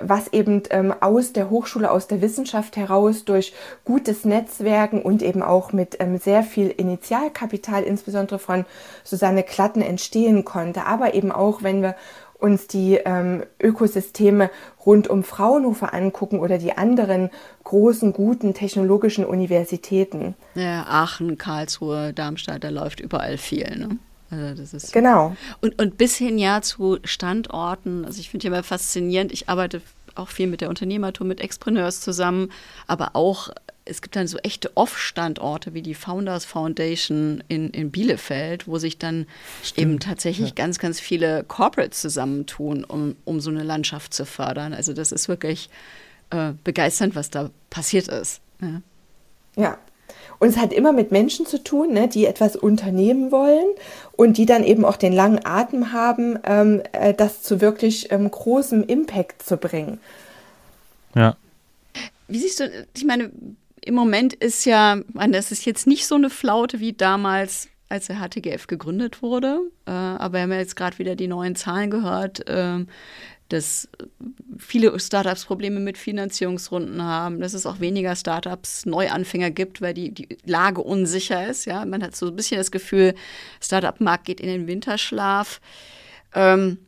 was 0.01 0.31
eben 0.31 0.63
ähm, 0.69 0.93
aus 0.99 1.33
der 1.33 1.49
Hochschule, 1.49 1.89
aus 1.89 2.07
der 2.07 2.21
Wissenschaft 2.21 2.77
heraus 2.77 3.25
durch 3.25 3.53
gutes 3.83 4.23
Netzwerken 4.23 5.01
und 5.01 5.23
eben 5.23 5.41
auch 5.41 5.73
mit 5.73 5.97
ähm, 5.99 6.17
sehr 6.17 6.43
viel 6.43 6.69
Initialkapital, 6.69 7.83
insbesondere 7.83 8.37
von 8.37 8.65
Susanne 9.03 9.43
Klatten, 9.43 9.81
entstehen 9.81 10.45
konnte. 10.45 10.85
Aber 10.85 11.15
eben 11.15 11.31
auch, 11.31 11.63
wenn 11.63 11.81
wir 11.81 11.95
uns 12.39 12.67
die 12.67 12.99
ähm, 13.05 13.43
Ökosysteme 13.59 14.51
rund 14.85 15.07
um 15.07 15.23
Fraunhofer 15.23 15.93
angucken 15.93 16.39
oder 16.39 16.57
die 16.57 16.77
anderen 16.77 17.29
großen, 17.63 18.13
guten 18.13 18.53
technologischen 18.53 19.25
Universitäten. 19.25 20.35
Ja, 20.53 20.85
Aachen, 20.87 21.37
Karlsruhe, 21.37 22.13
Darmstadt, 22.13 22.63
da 22.63 22.69
läuft 22.69 22.99
überall 22.99 23.37
viel. 23.37 23.75
Ne? 23.77 23.97
Also 24.29 24.55
das 24.55 24.73
ist 24.73 24.93
genau. 24.93 25.35
Und, 25.61 25.79
und 25.79 25.97
bis 25.97 26.15
hin 26.15 26.37
ja 26.37 26.61
zu 26.61 26.97
Standorten. 27.03 28.05
Also 28.05 28.19
ich 28.19 28.29
finde 28.29 28.47
ja 28.47 28.53
immer 28.53 28.63
faszinierend. 28.63 29.31
Ich 29.31 29.49
arbeite 29.49 29.81
auch 30.15 30.29
viel 30.29 30.47
mit 30.47 30.61
der 30.61 30.69
Unternehmertum, 30.69 31.27
mit 31.27 31.41
Expreneurs 31.41 32.01
zusammen, 32.01 32.51
aber 32.87 33.15
auch 33.15 33.49
es 33.85 34.01
gibt 34.01 34.15
dann 34.15 34.27
so 34.27 34.39
echte 34.39 34.75
Off-Standorte 34.75 35.75
wie 35.75 35.83
die 35.83 35.93
Founders 35.93 36.43
Foundation 36.43 37.43
in, 37.47 37.69
in 37.69 37.91
Bielefeld, 37.91 38.67
wo 38.67 38.79
sich 38.79 38.97
dann 38.97 39.27
Stimmt. 39.63 39.79
eben 39.79 39.99
tatsächlich 39.99 40.49
ja. 40.49 40.55
ganz, 40.55 40.79
ganz 40.79 40.99
viele 40.99 41.43
Corporates 41.43 42.01
zusammentun, 42.01 42.83
um, 42.83 43.15
um 43.25 43.39
so 43.39 43.51
eine 43.51 43.61
Landschaft 43.61 44.13
zu 44.13 44.25
fördern. 44.25 44.73
Also 44.73 44.93
das 44.93 45.11
ist 45.11 45.27
wirklich 45.27 45.69
äh, 46.31 46.53
begeisternd, 46.63 47.13
was 47.13 47.29
da 47.29 47.51
passiert 47.69 48.07
ist. 48.07 48.41
Ja. 48.59 48.81
ja. 49.55 49.77
Und 50.39 50.49
es 50.49 50.57
hat 50.57 50.73
immer 50.73 50.91
mit 50.91 51.11
Menschen 51.11 51.45
zu 51.45 51.63
tun, 51.63 51.93
ne, 51.93 52.07
die 52.07 52.25
etwas 52.25 52.55
unternehmen 52.55 53.31
wollen 53.31 53.65
und 54.13 54.37
die 54.37 54.45
dann 54.45 54.63
eben 54.63 54.85
auch 54.85 54.97
den 54.97 55.13
langen 55.13 55.45
Atem 55.45 55.91
haben, 55.91 56.39
ähm, 56.43 56.81
äh, 56.91 57.13
das 57.13 57.41
zu 57.41 57.61
wirklich 57.61 58.11
ähm, 58.11 58.29
großem 58.29 58.83
Impact 58.83 59.43
zu 59.43 59.57
bringen. 59.57 59.99
Ja. 61.15 61.35
Wie 62.27 62.39
siehst 62.39 62.59
du, 62.59 62.69
ich 62.95 63.05
meine, 63.05 63.31
im 63.81 63.93
Moment 63.93 64.33
ist 64.33 64.65
ja, 64.65 64.97
das 65.13 65.51
ist 65.51 65.65
jetzt 65.65 65.87
nicht 65.87 66.07
so 66.07 66.15
eine 66.15 66.29
Flaute 66.29 66.79
wie 66.79 66.93
damals, 66.93 67.69
als 67.87 68.07
der 68.07 68.17
HTGF 68.17 68.67
gegründet 68.67 69.21
wurde. 69.21 69.59
Äh, 69.85 69.91
aber 69.91 70.33
wir 70.33 70.41
haben 70.41 70.51
ja 70.51 70.57
jetzt 70.57 70.75
gerade 70.75 70.97
wieder 70.97 71.15
die 71.15 71.27
neuen 71.27 71.55
Zahlen 71.55 71.91
gehört, 71.91 72.47
äh, 72.49 72.79
dass 73.49 73.87
viele 74.57 74.99
Startups 74.99 75.45
Probleme 75.45 75.79
mit 75.79 75.97
Finanzierungsrunden 75.97 77.03
haben, 77.03 77.39
dass 77.39 77.53
es 77.53 77.65
auch 77.65 77.79
weniger 77.79 78.15
Startups 78.15 78.85
Neuanfänger 78.85 79.51
gibt, 79.51 79.81
weil 79.81 79.93
die, 79.93 80.11
die 80.11 80.37
Lage 80.45 80.81
unsicher 80.81 81.47
ist. 81.47 81.65
Ja, 81.65 81.85
man 81.85 82.01
hat 82.01 82.15
so 82.15 82.27
ein 82.27 82.35
bisschen 82.35 82.57
das 82.57 82.71
Gefühl, 82.71 83.13
Startup-Markt 83.61 84.25
geht 84.25 84.39
in 84.39 84.47
den 84.47 84.67
Winterschlaf. 84.67 85.61
Ähm, 86.33 86.79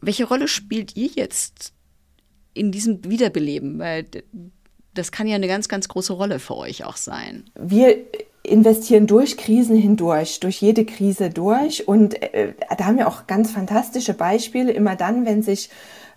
welche 0.00 0.24
Rolle 0.24 0.48
spielt 0.48 0.96
ihr 0.96 1.08
jetzt 1.08 1.72
in 2.54 2.70
diesem 2.70 3.04
Wiederbeleben? 3.04 3.78
Weil 3.78 4.06
das 4.94 5.10
kann 5.10 5.26
ja 5.26 5.34
eine 5.34 5.48
ganz, 5.48 5.68
ganz 5.68 5.88
große 5.88 6.12
Rolle 6.12 6.38
für 6.38 6.56
euch 6.56 6.84
auch 6.84 6.96
sein. 6.96 7.50
Wir 7.58 8.04
investieren 8.42 9.06
durch 9.06 9.36
Krisen 9.36 9.76
hindurch, 9.76 10.40
durch 10.40 10.60
jede 10.60 10.84
Krise 10.84 11.30
durch. 11.30 11.86
Und 11.86 12.20
äh, 12.22 12.54
da 12.76 12.86
haben 12.86 12.98
wir 12.98 13.08
auch 13.08 13.26
ganz 13.26 13.50
fantastische 13.50 14.14
Beispiele. 14.14 14.72
Immer 14.72 14.96
dann, 14.96 15.24
wenn 15.26 15.42
sich 15.42 15.70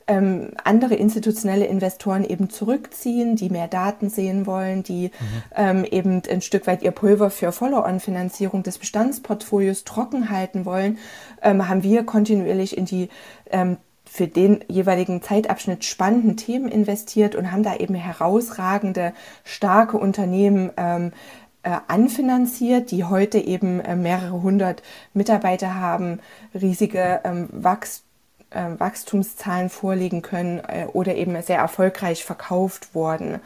ähm, 0.08 0.52
andere 0.64 0.96
institutionelle 0.96 1.66
Investoren 1.66 2.24
eben 2.24 2.50
zurückziehen, 2.50 3.36
die 3.36 3.50
mehr 3.50 3.68
Daten 3.68 4.10
sehen 4.10 4.46
wollen, 4.46 4.84
die 4.84 5.08
mhm. 5.08 5.12
ähm, 5.56 5.86
eben 5.86 6.22
ein 6.30 6.42
Stück 6.42 6.68
weit 6.68 6.84
ihr 6.84 6.92
Pulver 6.92 7.30
für 7.30 7.52
Follow-on-Finanzierung 7.52 8.64
des 8.64 8.78
Bestandsportfolios 8.78 9.84
trocken 9.84 10.30
halten 10.30 10.66
wollen, 10.66 11.00
ähm, 11.42 11.68
haben 11.68 11.84
wir 11.84 12.04
kontinuierlich 12.04 12.78
in 12.78 12.86
die 12.86 13.10
ähm, 13.50 13.78
für 14.08 14.28
den 14.28 14.64
jeweiligen 14.70 15.22
Zeitabschnitt 15.22 15.84
spannenden 15.84 16.38
Themen 16.38 16.70
investiert 16.70 17.36
und 17.36 17.52
haben 17.52 17.64
da 17.64 17.76
eben 17.76 17.96
herausragende, 17.96 19.14
starke 19.44 19.98
Unternehmen 19.98 20.72
ähm, 20.78 21.08
äh, 21.08 21.12
anfinanziert, 21.88 22.92
die 22.92 23.04
heute 23.04 23.40
eben 23.40 23.80
äh, 23.80 23.96
mehrere 23.96 24.42
hundert 24.42 24.84
Mitarbeiter 25.14 25.76
haben, 25.76 26.20
riesige 26.54 27.22
ähm, 27.24 27.50
äh, 28.52 28.80
Wachstumszahlen 28.80 29.70
vorlegen 29.70 30.22
können 30.22 30.60
äh, 30.60 30.86
oder 30.94 31.16
eben 31.16 31.42
sehr 31.42 31.58
erfolgreich 31.58 32.24
verkauft 32.24 32.94
worden. 32.94 33.40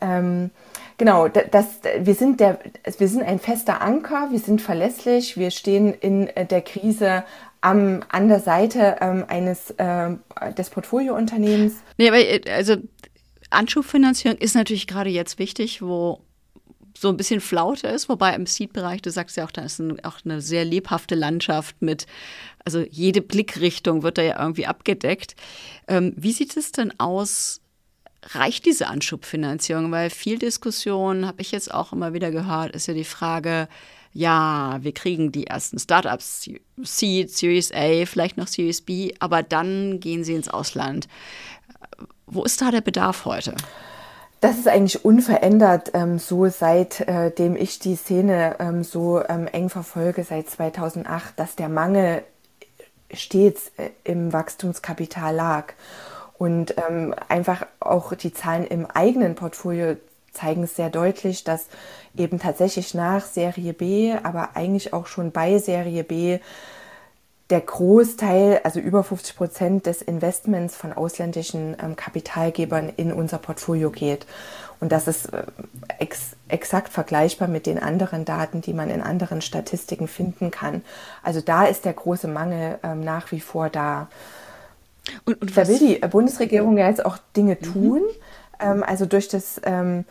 Ähm, 0.00 0.50
genau, 0.96 1.28
das, 1.28 1.66
wir, 1.98 2.14
sind 2.14 2.40
der, 2.40 2.58
wir 2.98 3.08
sind 3.08 3.22
ein 3.22 3.38
fester 3.38 3.82
Anker, 3.82 4.28
wir 4.30 4.38
sind 4.38 4.62
verlässlich, 4.62 5.36
wir 5.36 5.50
stehen 5.50 5.92
in 5.92 6.28
äh, 6.28 6.46
der 6.46 6.62
Krise 6.62 7.24
am, 7.60 8.02
an 8.08 8.28
der 8.28 8.40
Seite 8.40 8.96
ähm, 9.00 9.24
eines 9.28 9.70
äh, 9.72 10.10
des 10.56 10.70
Portfoliounternehmens. 10.70 11.74
Nee, 11.98 12.08
aber 12.08 12.18
äh, 12.18 12.40
also 12.50 12.76
Anschubfinanzierung 13.50 14.38
ist 14.38 14.54
natürlich 14.54 14.86
gerade 14.86 15.10
jetzt 15.10 15.38
wichtig, 15.38 15.82
wo 15.82 16.20
so 17.00 17.08
ein 17.08 17.16
bisschen 17.16 17.40
Flaute 17.40 17.88
ist, 17.88 18.10
wobei 18.10 18.34
im 18.34 18.44
Seed-Bereich, 18.44 19.00
du 19.00 19.10
sagst 19.10 19.38
ja 19.38 19.46
auch, 19.46 19.50
da 19.50 19.62
ist 19.62 19.78
ein, 19.78 20.04
auch 20.04 20.18
eine 20.22 20.42
sehr 20.42 20.66
lebhafte 20.66 21.14
Landschaft 21.14 21.80
mit, 21.80 22.06
also 22.62 22.84
jede 22.90 23.22
Blickrichtung 23.22 24.02
wird 24.02 24.18
da 24.18 24.22
ja 24.22 24.38
irgendwie 24.38 24.66
abgedeckt. 24.66 25.34
Ähm, 25.88 26.12
wie 26.14 26.32
sieht 26.32 26.54
es 26.58 26.72
denn 26.72 26.92
aus? 27.00 27.62
Reicht 28.22 28.66
diese 28.66 28.88
Anschubfinanzierung? 28.88 29.90
Weil 29.90 30.10
viel 30.10 30.38
Diskussion, 30.38 31.24
habe 31.24 31.40
ich 31.40 31.52
jetzt 31.52 31.72
auch 31.72 31.94
immer 31.94 32.12
wieder 32.12 32.30
gehört, 32.30 32.74
ist 32.74 32.86
ja 32.86 32.92
die 32.92 33.04
Frage, 33.04 33.68
ja, 34.12 34.76
wir 34.82 34.92
kriegen 34.92 35.32
die 35.32 35.46
ersten 35.46 35.78
Startups, 35.78 36.50
Seed, 36.82 37.30
Series 37.30 37.72
A, 37.72 38.04
vielleicht 38.04 38.36
noch 38.36 38.46
Series 38.46 38.82
B, 38.82 39.14
aber 39.20 39.42
dann 39.42 40.00
gehen 40.00 40.22
sie 40.22 40.34
ins 40.34 40.48
Ausland. 40.48 41.08
Wo 42.26 42.44
ist 42.44 42.60
da 42.60 42.70
der 42.70 42.82
Bedarf 42.82 43.24
heute? 43.24 43.54
Das 44.40 44.56
ist 44.56 44.68
eigentlich 44.68 45.04
unverändert 45.04 45.90
ähm, 45.92 46.18
so, 46.18 46.48
seitdem 46.48 47.56
äh, 47.56 47.58
ich 47.58 47.78
die 47.78 47.94
Szene 47.94 48.56
ähm, 48.58 48.82
so 48.84 49.22
ähm, 49.28 49.46
eng 49.46 49.68
verfolge, 49.68 50.24
seit 50.24 50.48
2008, 50.48 51.38
dass 51.38 51.56
der 51.56 51.68
Mangel 51.68 52.22
stets 53.12 53.70
äh, 53.76 53.90
im 54.04 54.32
Wachstumskapital 54.32 55.34
lag. 55.34 55.74
Und 56.38 56.74
ähm, 56.88 57.14
einfach 57.28 57.66
auch 57.80 58.14
die 58.14 58.32
Zahlen 58.32 58.66
im 58.66 58.86
eigenen 58.86 59.34
Portfolio 59.34 59.96
zeigen 60.32 60.62
es 60.62 60.74
sehr 60.74 60.88
deutlich, 60.88 61.44
dass 61.44 61.66
eben 62.16 62.38
tatsächlich 62.38 62.94
nach 62.94 63.26
Serie 63.26 63.74
B, 63.74 64.14
aber 64.22 64.56
eigentlich 64.56 64.94
auch 64.94 65.06
schon 65.06 65.32
bei 65.32 65.58
Serie 65.58 66.02
B 66.02 66.38
der 67.50 67.60
Großteil, 67.60 68.60
also 68.64 68.80
über 68.80 69.02
50 69.02 69.36
Prozent 69.36 69.86
des 69.86 70.02
Investments 70.02 70.76
von 70.76 70.92
ausländischen 70.92 71.76
ähm, 71.82 71.96
Kapitalgebern 71.96 72.92
in 72.96 73.12
unser 73.12 73.38
Portfolio 73.38 73.90
geht. 73.90 74.26
Und 74.78 74.92
das 74.92 75.08
ist 75.08 75.32
äh, 75.32 75.42
ex 75.98 76.30
exakt 76.48 76.92
vergleichbar 76.92 77.48
mit 77.48 77.66
den 77.66 77.78
anderen 77.78 78.24
Daten, 78.24 78.60
die 78.60 78.72
man 78.72 78.90
in 78.90 79.02
anderen 79.02 79.40
Statistiken 79.40 80.08
finden 80.08 80.50
kann. 80.50 80.82
Also 81.22 81.40
da 81.40 81.64
ist 81.64 81.84
der 81.84 81.92
große 81.92 82.28
Mangel 82.28 82.78
ähm, 82.82 83.04
nach 83.04 83.30
wie 83.30 83.40
vor 83.40 83.68
da. 83.68 84.08
Und, 85.24 85.40
und 85.40 85.56
da 85.56 85.68
will 85.68 85.78
die 85.78 85.98
Bundesregierung 86.08 86.76
ja 86.78 86.88
jetzt 86.88 87.04
auch 87.04 87.18
Dinge 87.36 87.56
mhm. 87.60 87.64
tun. 87.72 88.02
Ähm, 88.58 88.82
also 88.82 89.06
durch 89.06 89.28
das 89.28 89.60
ähm, 89.64 90.04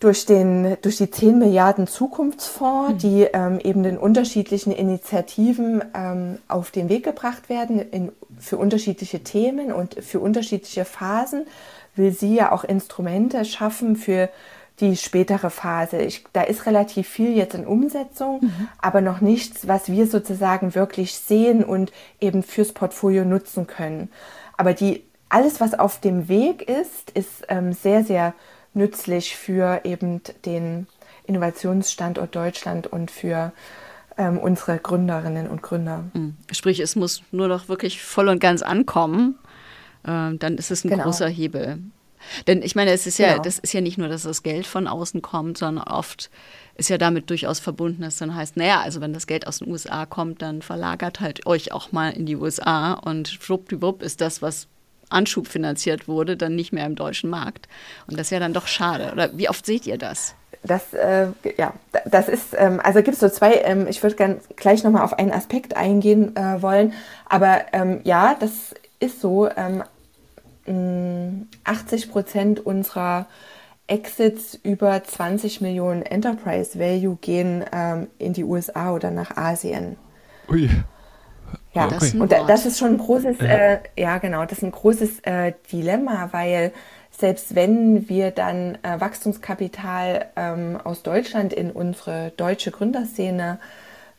durch, 0.00 0.26
den, 0.26 0.76
durch 0.82 0.98
die 0.98 1.10
10 1.10 1.38
Milliarden 1.38 1.86
Zukunftsfonds, 1.86 2.92
mhm. 2.92 2.98
die 2.98 3.22
ähm, 3.32 3.60
eben 3.60 3.82
den 3.82 3.98
unterschiedlichen 3.98 4.72
Initiativen 4.72 5.82
ähm, 5.94 6.38
auf 6.48 6.70
den 6.70 6.88
Weg 6.88 7.04
gebracht 7.04 7.48
werden 7.48 7.80
in, 7.90 8.12
für 8.38 8.58
unterschiedliche 8.58 9.20
Themen 9.20 9.72
und 9.72 9.94
für 10.04 10.20
unterschiedliche 10.20 10.84
Phasen, 10.84 11.46
will 11.94 12.12
sie 12.12 12.34
ja 12.34 12.52
auch 12.52 12.64
Instrumente 12.64 13.44
schaffen 13.46 13.96
für 13.96 14.28
die 14.80 14.96
spätere 14.96 15.48
Phase. 15.48 15.98
Ich, 16.02 16.24
da 16.34 16.42
ist 16.42 16.66
relativ 16.66 17.08
viel 17.08 17.34
jetzt 17.34 17.54
in 17.54 17.66
Umsetzung, 17.66 18.40
mhm. 18.42 18.68
aber 18.78 19.00
noch 19.00 19.22
nichts, 19.22 19.66
was 19.66 19.90
wir 19.90 20.06
sozusagen 20.06 20.74
wirklich 20.74 21.14
sehen 21.16 21.64
und 21.64 21.92
eben 22.20 22.42
fürs 22.42 22.72
Portfolio 22.72 23.24
nutzen 23.24 23.66
können. 23.66 24.10
Aber 24.58 24.74
die, 24.74 25.04
alles, 25.30 25.60
was 25.60 25.72
auf 25.78 26.00
dem 26.00 26.28
Weg 26.28 26.68
ist, 26.68 27.10
ist 27.14 27.46
ähm, 27.48 27.72
sehr, 27.72 28.04
sehr 28.04 28.34
nützlich 28.76 29.36
für 29.36 29.80
eben 29.84 30.20
den 30.44 30.86
Innovationsstandort 31.26 32.34
Deutschland 32.34 32.86
und 32.86 33.10
für 33.10 33.52
ähm, 34.18 34.38
unsere 34.38 34.78
Gründerinnen 34.78 35.48
und 35.48 35.62
Gründer. 35.62 36.04
Hm. 36.12 36.36
Sprich, 36.52 36.80
es 36.80 36.94
muss 36.94 37.22
nur 37.32 37.48
noch 37.48 37.68
wirklich 37.68 38.02
voll 38.02 38.28
und 38.28 38.38
ganz 38.38 38.62
ankommen, 38.62 39.38
äh, 40.04 40.34
dann 40.36 40.56
ist 40.56 40.70
es 40.70 40.84
ein 40.84 40.90
genau. 40.90 41.04
großer 41.04 41.28
Hebel. 41.28 41.78
Denn 42.46 42.62
ich 42.62 42.74
meine, 42.74 42.90
es 42.90 43.06
ist 43.06 43.18
ja, 43.18 43.32
genau. 43.32 43.42
das 43.42 43.58
ist 43.58 43.72
ja 43.72 43.80
nicht 43.80 43.98
nur, 43.98 44.08
dass 44.08 44.22
das 44.22 44.42
Geld 44.42 44.66
von 44.66 44.86
außen 44.86 45.22
kommt, 45.22 45.58
sondern 45.58 45.86
oft 45.86 46.30
ist 46.76 46.88
ja 46.90 46.98
damit 46.98 47.30
durchaus 47.30 47.60
verbunden, 47.60 48.02
dass 48.02 48.16
dann 48.16 48.34
heißt, 48.34 48.56
naja, 48.56 48.80
also 48.80 49.00
wenn 49.00 49.12
das 49.12 49.26
Geld 49.26 49.46
aus 49.46 49.58
den 49.58 49.68
USA 49.70 50.06
kommt, 50.06 50.42
dann 50.42 50.62
verlagert 50.62 51.20
halt 51.20 51.46
euch 51.46 51.72
auch 51.72 51.92
mal 51.92 52.10
in 52.10 52.26
die 52.26 52.36
USA 52.36 52.94
und 52.94 53.28
schwuppdiwupp 53.28 54.02
ist 54.02 54.20
das, 54.20 54.42
was 54.42 54.68
Anschub 55.08 55.48
finanziert 55.48 56.08
wurde, 56.08 56.36
dann 56.36 56.56
nicht 56.56 56.72
mehr 56.72 56.86
im 56.86 56.96
deutschen 56.96 57.30
Markt. 57.30 57.68
Und 58.06 58.18
das 58.18 58.28
ist 58.28 58.30
ja 58.32 58.40
dann 58.40 58.52
doch 58.52 58.66
schade. 58.66 59.10
Oder 59.12 59.30
wie 59.36 59.48
oft 59.48 59.64
seht 59.64 59.86
ihr 59.86 59.98
das? 59.98 60.34
Das, 60.62 60.92
äh, 60.94 61.28
ja, 61.58 61.74
das 62.06 62.28
ist, 62.28 62.54
ähm, 62.56 62.80
also 62.82 63.02
gibt 63.02 63.14
es 63.14 63.20
so 63.20 63.28
zwei, 63.28 63.54
ähm, 63.64 63.86
ich 63.88 64.02
würde 64.02 64.40
gleich 64.56 64.82
nochmal 64.82 65.02
auf 65.02 65.16
einen 65.18 65.30
Aspekt 65.30 65.76
eingehen 65.76 66.34
äh, 66.34 66.60
wollen, 66.60 66.92
aber 67.28 67.66
ähm, 67.72 68.00
ja, 68.02 68.36
das 68.38 68.74
ist 68.98 69.20
so, 69.20 69.48
80 69.48 69.86
ähm, 70.66 72.10
Prozent 72.10 72.66
unserer 72.66 73.26
Exits 73.86 74.58
über 74.62 75.04
20 75.04 75.60
Millionen 75.60 76.02
Enterprise 76.02 76.78
Value 76.78 77.16
gehen 77.20 77.64
ähm, 77.72 78.08
in 78.18 78.32
die 78.32 78.42
USA 78.42 78.92
oder 78.92 79.12
nach 79.12 79.36
Asien. 79.36 79.96
Ui. 80.48 80.68
Ja, 81.72 81.88
das 81.88 82.14
und 82.14 82.32
das 82.32 82.64
ist 82.64 82.78
schon 82.78 82.94
ein 82.94 82.98
großes, 82.98 83.38
ja, 83.38 83.46
äh, 83.46 83.78
ja 83.98 84.18
genau, 84.18 84.44
das 84.44 84.58
ist 84.58 84.64
ein 84.64 84.72
großes 84.72 85.20
äh, 85.20 85.52
Dilemma, 85.70 86.30
weil 86.32 86.72
selbst 87.10 87.54
wenn 87.54 88.08
wir 88.08 88.30
dann 88.30 88.78
äh, 88.82 89.00
Wachstumskapital 89.00 90.26
ähm, 90.36 90.78
aus 90.82 91.02
Deutschland 91.02 91.52
in 91.52 91.70
unsere 91.70 92.32
deutsche 92.36 92.70
Gründerszene 92.70 93.58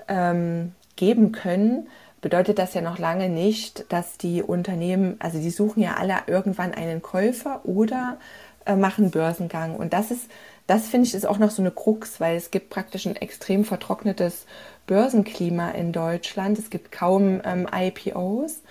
ähm, 0.07 0.73
geben 0.95 1.31
können, 1.31 1.87
bedeutet 2.21 2.59
das 2.59 2.73
ja 2.73 2.81
noch 2.81 2.97
lange 2.97 3.29
nicht, 3.29 3.91
dass 3.91 4.17
die 4.17 4.41
Unternehmen, 4.41 5.17
also 5.19 5.39
die 5.39 5.51
suchen 5.51 5.81
ja 5.81 5.95
alle 5.95 6.15
irgendwann 6.27 6.73
einen 6.73 7.01
Käufer 7.01 7.61
oder 7.65 8.17
äh, 8.65 8.75
machen 8.75 9.11
Börsengang. 9.11 9.75
Und 9.75 9.93
das 9.93 10.11
ist, 10.11 10.29
das 10.67 10.87
finde 10.87 11.07
ich, 11.07 11.13
ist 11.13 11.25
auch 11.25 11.37
noch 11.37 11.51
so 11.51 11.61
eine 11.61 11.71
Krux, 11.71 12.19
weil 12.19 12.35
es 12.35 12.51
gibt 12.51 12.69
praktisch 12.69 13.05
ein 13.05 13.15
extrem 13.15 13.63
vertrocknetes 13.63 14.45
Börsenklima 14.85 15.71
in 15.71 15.93
Deutschland. 15.93 16.59
Es 16.59 16.69
gibt 16.69 16.91
kaum 16.91 17.41
ähm, 17.43 17.67
IPOs. 17.73 18.61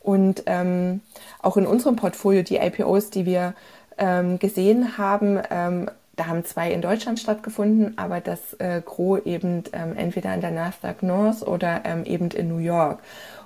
Und 0.00 0.42
ähm, 0.46 1.00
auch 1.40 1.56
in 1.56 1.66
unserem 1.66 1.96
Portfolio, 1.96 2.42
die 2.42 2.56
IPOs, 2.56 3.10
die 3.10 3.24
wir 3.24 3.54
ähm, 3.96 4.38
gesehen 4.38 4.98
haben, 4.98 5.40
ähm, 5.50 5.90
da 6.16 6.26
haben 6.26 6.44
zwei 6.44 6.70
in 6.70 6.82
Deutschland 6.82 7.18
stattgefunden, 7.18 7.96
aber 7.98 8.20
das 8.20 8.54
äh, 8.54 8.82
Gros 8.84 9.20
eben 9.24 9.64
ähm, 9.72 9.96
entweder 9.96 10.30
an 10.30 10.40
der 10.40 10.50
Nasdaq 10.50 11.02
North 11.02 11.42
oder 11.42 11.82
ähm, 11.84 12.04
eben 12.04 12.30
in 12.30 12.48
New 12.48 12.58
York. 12.58 13.00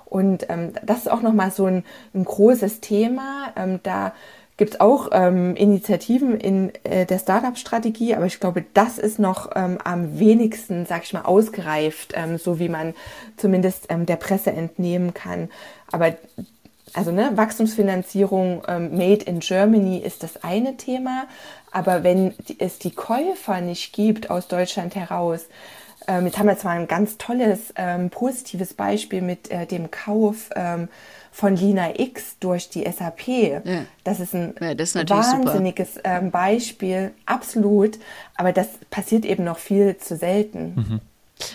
Und 0.05 0.47
das 0.83 0.97
ist 0.97 1.11
auch 1.11 1.21
nochmal 1.21 1.51
so 1.51 1.65
ein, 1.65 1.83
ein 2.15 2.25
großes 2.25 2.79
Thema. 2.79 3.53
Da 3.83 4.13
gibt 4.59 4.73
es 4.73 4.79
auch 4.81 5.07
ähm, 5.13 5.55
Initiativen 5.55 6.37
in 6.37 6.73
äh, 6.83 7.05
der 7.05 7.17
Startup-Strategie, 7.17 8.13
aber 8.13 8.25
ich 8.25 8.41
glaube, 8.41 8.65
das 8.73 8.97
ist 8.97 9.17
noch 9.17 9.51
ähm, 9.55 9.79
am 9.81 10.19
wenigsten, 10.19 10.85
sag 10.85 11.05
ich 11.05 11.13
mal, 11.13 11.21
ausgereift, 11.21 12.13
ähm, 12.13 12.37
so 12.37 12.59
wie 12.59 12.67
man 12.67 12.93
zumindest 13.37 13.85
ähm, 13.87 14.05
der 14.05 14.17
Presse 14.17 14.51
entnehmen 14.51 15.13
kann. 15.13 15.49
Aber 15.93 16.13
also 16.93 17.11
ne, 17.11 17.31
Wachstumsfinanzierung 17.35 18.63
ähm, 18.67 18.97
made 18.97 19.23
in 19.23 19.39
Germany 19.39 19.99
ist 19.99 20.23
das 20.23 20.43
eine 20.43 20.75
Thema, 20.75 21.27
aber 21.71 22.03
wenn 22.03 22.33
es 22.57 22.79
die 22.79 22.91
Käufer 22.91 23.61
nicht 23.61 23.93
gibt 23.93 24.29
aus 24.29 24.49
Deutschland 24.49 24.93
heraus, 24.93 25.45
ähm, 26.05 26.25
jetzt 26.25 26.37
haben 26.37 26.47
wir 26.47 26.57
zwar 26.57 26.73
ein 26.73 26.87
ganz 26.89 27.17
tolles, 27.17 27.73
positives 28.11 28.73
Beispiel 28.73 29.21
mit 29.21 29.49
äh, 29.51 29.65
dem 29.65 29.89
Kauf 29.89 30.49
von 31.31 31.55
Lina 31.55 31.99
X 31.99 32.37
durch 32.39 32.69
die 32.69 32.83
SAP. 32.83 33.27
Ja. 33.27 33.85
Das 34.03 34.19
ist 34.19 34.33
ein 34.33 34.55
ja, 34.59 34.73
das 34.73 34.95
ist 34.95 35.09
wahnsinniges 35.09 35.99
ähm, 36.03 36.31
Beispiel, 36.31 37.11
absolut. 37.25 37.97
Aber 38.35 38.51
das 38.51 38.67
passiert 38.89 39.25
eben 39.25 39.43
noch 39.43 39.57
viel 39.57 39.97
zu 39.97 40.15
selten. 40.15 40.75
Mhm. 40.75 41.01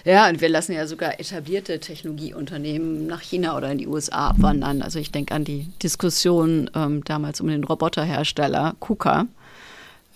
Ja, 0.05 0.29
und 0.29 0.41
wir 0.41 0.49
lassen 0.49 0.73
ja 0.73 0.87
sogar 0.87 1.21
etablierte 1.21 1.79
Technologieunternehmen 1.79 3.07
nach 3.07 3.21
China 3.21 3.57
oder 3.57 3.71
in 3.71 3.79
die 3.79 3.87
USA 3.87 4.29
abwandern. 4.29 4.81
Also 4.81 4.99
ich 4.99 5.13
denke 5.13 5.35
an 5.35 5.45
die 5.45 5.69
Diskussion 5.83 6.71
ähm, 6.75 7.05
damals 7.05 7.43
um 7.43 7.49
den 7.49 7.65
Roboterhersteller 7.65 8.77
KUKA 8.81 9.27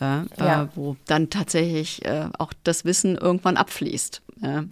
ja, 0.00 0.24
ja. 0.38 0.62
Äh, 0.62 0.68
wo 0.74 0.96
dann 1.06 1.30
tatsächlich 1.30 2.04
äh, 2.04 2.28
auch 2.38 2.52
das 2.64 2.84
Wissen 2.84 3.16
irgendwann 3.16 3.56
abfließt. 3.56 4.22
Ja. 4.42 4.64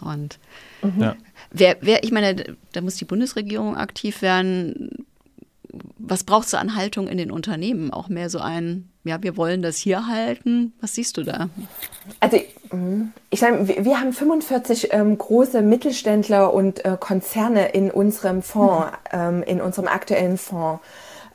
Und 0.00 0.38
mhm. 0.82 1.14
Wer, 1.50 1.76
wer, 1.80 2.04
ich 2.04 2.12
meine, 2.12 2.56
da 2.72 2.80
muss 2.80 2.96
die 2.96 3.04
Bundesregierung 3.04 3.76
aktiv 3.76 4.22
werden. 4.22 5.06
Was 5.98 6.24
braucht 6.24 6.52
du 6.52 6.58
an 6.58 6.74
Haltung 6.74 7.06
in 7.06 7.18
den 7.18 7.30
Unternehmen? 7.30 7.92
Auch 7.92 8.08
mehr 8.08 8.28
so 8.28 8.40
ein, 8.40 8.88
ja, 9.04 9.22
wir 9.22 9.36
wollen 9.36 9.62
das 9.62 9.76
hier 9.76 10.08
halten. 10.08 10.72
Was 10.80 10.94
siehst 10.94 11.16
du 11.16 11.22
da? 11.22 11.48
Also, 12.18 12.38
ich 13.30 13.40
meine, 13.40 13.68
wir 13.68 14.00
haben 14.00 14.12
45 14.12 14.88
ähm, 14.92 15.16
große 15.16 15.62
Mittelständler 15.62 16.52
und 16.52 16.84
äh, 16.84 16.96
Konzerne 16.98 17.68
in 17.68 17.90
unserem 17.90 18.42
Fonds, 18.42 18.90
ähm, 19.12 19.42
in 19.44 19.60
unserem 19.60 19.88
aktuellen 19.88 20.38
Fonds. 20.38 20.82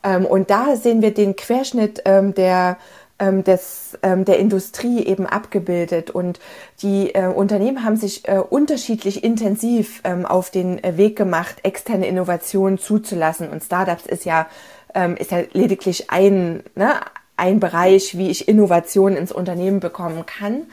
Ähm, 0.02 0.26
und 0.26 0.50
da 0.50 0.76
sehen 0.76 1.02
wir 1.02 1.14
den 1.14 1.36
Querschnitt 1.36 2.02
ähm, 2.04 2.34
der 2.34 2.76
des, 3.18 3.98
ähm, 4.02 4.24
der 4.24 4.38
Industrie 4.38 5.04
eben 5.04 5.26
abgebildet. 5.26 6.10
Und 6.10 6.38
die 6.82 7.14
äh, 7.14 7.26
Unternehmen 7.26 7.84
haben 7.84 7.96
sich 7.96 8.28
äh, 8.28 8.38
unterschiedlich 8.38 9.24
intensiv 9.24 10.00
ähm, 10.04 10.26
auf 10.26 10.50
den 10.50 10.82
äh, 10.84 10.96
Weg 10.96 11.16
gemacht, 11.16 11.56
externe 11.62 12.06
Innovationen 12.06 12.78
zuzulassen. 12.78 13.48
Und 13.48 13.62
Startups 13.62 14.06
ist 14.06 14.24
ja, 14.24 14.46
ähm, 14.94 15.16
ist 15.16 15.30
ja 15.30 15.42
lediglich 15.52 16.10
ein, 16.10 16.62
ne, 16.74 16.92
ein 17.36 17.60
Bereich, 17.60 18.16
wie 18.18 18.30
ich 18.30 18.48
Innovationen 18.48 19.16
ins 19.16 19.32
Unternehmen 19.32 19.80
bekommen 19.80 20.24
kann. 20.26 20.66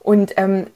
Und 0.00 0.34
ähm, 0.36 0.66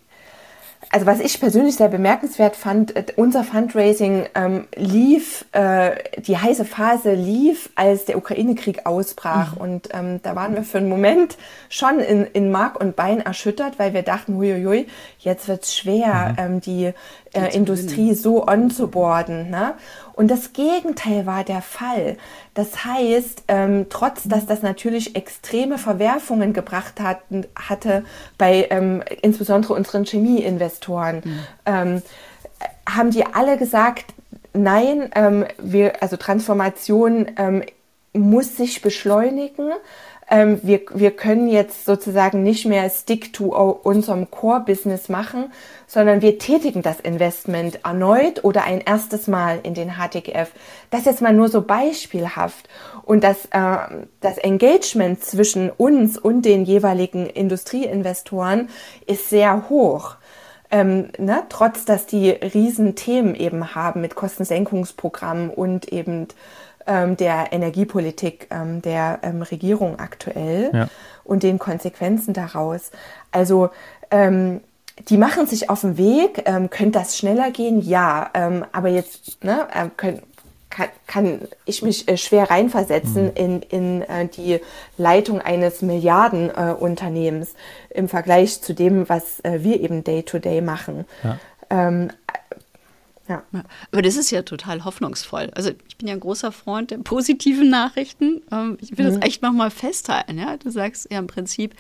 also 0.91 1.07
was 1.07 1.21
ich 1.21 1.41
persönlich 1.41 1.77
sehr 1.77 1.89
bemerkenswert 1.89 2.57
fand, 2.57 2.95
äh, 2.97 3.05
unser 3.17 3.45
Fundraising 3.45 4.27
ähm, 4.35 4.67
lief, 4.77 5.45
äh, 5.53 5.93
die 6.21 6.39
heiße 6.39 6.65
Phase 6.65 7.15
lief, 7.15 7.71
als 7.75 8.05
der 8.05 8.17
Ukraine-Krieg 8.17 8.87
ausbrach. 8.87 9.55
Mhm. 9.55 9.61
Und 9.61 9.89
ähm, 9.93 10.21
da 10.23 10.37
waren 10.37 10.55
wir 10.55 10.63
für 10.63 10.79
einen 10.79 10.89
Moment 10.89 11.37
schon 11.69 12.01
in, 12.01 12.25
in 12.27 12.51
Mark 12.51 12.81
und 12.81 12.97
Bein 12.97 13.21
erschüttert, 13.21 13.79
weil 13.79 13.95
wir 13.95 14.03
dachten, 14.03 14.37
huiuiui, 14.37 14.87
jetzt 15.19 15.49
wird's 15.49 15.77
schwer, 15.77 16.33
mhm. 16.33 16.39
ähm, 16.39 16.61
die 16.61 16.93
äh, 17.35 17.55
Industrie 17.55 18.15
so 18.15 18.47
onzuboarden. 18.47 19.51
Ne? 19.51 19.75
Und 20.15 20.31
das 20.31 20.53
Gegenteil 20.53 21.27
war 21.27 21.45
der 21.45 21.63
Fall. 21.63 22.17
Das 22.55 22.85
heißt, 22.85 23.45
ähm, 23.49 23.87
trotz 23.91 24.23
dass 24.25 24.47
das 24.47 24.63
natürlich 24.63 25.17
extreme 25.17 25.77
Verwerfungen 25.79 26.53
gebracht 26.53 27.01
hat, 27.01 27.19
hatte 27.57 28.05
bei 28.39 28.69
ähm, 28.71 29.03
insbesondere 29.23 29.75
unseren 29.75 30.05
Chemieinvestoren, 30.05 31.23
mhm. 31.25 31.41
ähm, 31.67 32.03
haben 32.89 33.11
die 33.11 33.27
alle 33.27 33.57
gesagt, 33.57 34.15
nein, 34.53 35.11
ähm, 35.15 35.45
wir, 35.59 36.03
also 36.03 36.17
Transformation 36.17 37.27
ähm, 37.37 37.63
muss 38.13 38.57
sich 38.57 38.81
beschleunigen 38.81 39.73
ähm, 40.31 40.61
wir, 40.63 40.81
wir 40.95 41.11
können 41.11 41.49
jetzt 41.49 41.85
sozusagen 41.85 42.43
nicht 42.43 42.67
mehr 42.67 42.89
Stick 42.91 43.33
to 43.33 43.47
unserem 43.47 44.31
Core-Business 44.31 45.09
machen, 45.09 45.53
sondern 45.87 46.23
wir 46.23 46.39
tätigen 46.39 46.83
das 46.83 47.01
Investment 47.01 47.85
erneut 47.85 48.43
oder 48.43 48.65
ein 48.65 48.81
erstes 48.81 49.27
Mal 49.27 49.61
in 49.63 49.75
den 49.75 49.93
HTGF. 49.93 50.51
Das 50.91 51.05
jetzt 51.05 51.23
mal 51.23 51.33
nur 51.33 51.49
so 51.49 51.63
beispielhaft. 51.63 52.69
Und 53.03 53.23
das, 53.23 53.47
äh, 53.51 53.77
das 54.21 54.39
Engagement 54.39 55.23
zwischen 55.25 55.71
uns 55.71 56.17
und 56.19 56.43
den 56.43 56.65
jeweiligen 56.65 57.27
Industrieinvestoren 57.27 58.69
ist 59.07 59.31
sehr 59.31 59.69
hoch. 59.69 60.17
Ähm, 60.71 61.11
ne, 61.19 61.45
trotz 61.51 61.85
dass 61.85 62.07
die 62.07 62.31
riesen 62.31 62.97
Themen 62.97 63.35
eben 63.35 63.75
haben 63.75 64.01
mit 64.01 64.15
Kostensenkungsprogrammen 64.15 65.51
und 65.51 65.93
eben 65.93 66.27
ähm, 66.87 67.17
der 67.17 67.53
Energiepolitik 67.53 68.49
ähm, 68.51 68.83
der 68.83 69.21
ähm, 69.23 69.43
Regierung 69.43 69.99
aktuell 69.99 70.71
ja. 70.73 70.89
und 71.25 71.43
den 71.43 71.59
Konsequenzen 71.59 72.35
daraus. 72.35 72.91
Also 73.31 73.71
ähm, 74.11 74.61
die 75.09 75.17
machen 75.17 75.47
sich 75.47 75.71
auf 75.71 75.81
den 75.81 75.97
Weg. 75.97 76.43
Ähm, 76.47 76.71
könnte 76.71 76.99
das 76.99 77.19
schneller 77.19 77.51
gehen? 77.51 77.81
Ja, 77.81 78.31
ähm, 78.35 78.65
aber 78.73 78.89
jetzt 78.89 79.43
ne, 79.43 79.67
äh, 79.73 79.89
können, 79.97 80.23
kann, 80.71 80.89
kann 81.07 81.41
ich 81.65 81.83
mich 81.83 82.09
äh, 82.09 82.17
schwer 82.17 82.51
reinversetzen 82.51 83.27
mhm. 83.27 83.33
in, 83.35 83.63
in 83.63 84.03
äh, 84.03 84.29
die 84.29 84.61
Leitung 84.97 85.41
eines 85.41 85.83
Milliardenunternehmens 85.83 87.55
äh, 87.91 87.99
im 87.99 88.09
Vergleich 88.09 88.63
zu 88.63 88.73
dem, 88.73 89.09
was 89.09 89.41
äh, 89.41 89.63
wir 89.63 89.81
eben 89.81 90.05
day-to-day 90.05 90.59
-Day 90.59 90.63
machen. 90.63 91.05
Ja. 91.23 91.39
Ja. 93.29 93.43
Aber 93.91 94.03
das 94.03 94.17
ist 94.17 94.31
ja 94.31 94.43
total 94.43 94.85
hoffnungsvoll. 94.85 95.51
Also 95.55 95.71
ich 95.89 95.97
bin 95.97 96.09
ja 96.09 96.15
ein 96.15 96.21
großer 96.21 96.53
Freund 96.53 96.91
der 96.91 96.99
positiven 96.99 97.71
Nachrichten. 97.71 98.43
Ähm, 98.53 98.77
ich 98.81 98.97
will 98.99 99.11
mhm. 99.11 99.15
das 99.15 99.27
echt 99.27 99.43
nochmal 99.43 99.71
festhalten. 99.71 100.39
Ja? 100.39 100.57
Du 100.57 100.71
sagst 100.71 101.09
ja 101.11 101.19
im 101.19 101.27
Prinzip, 101.27 101.75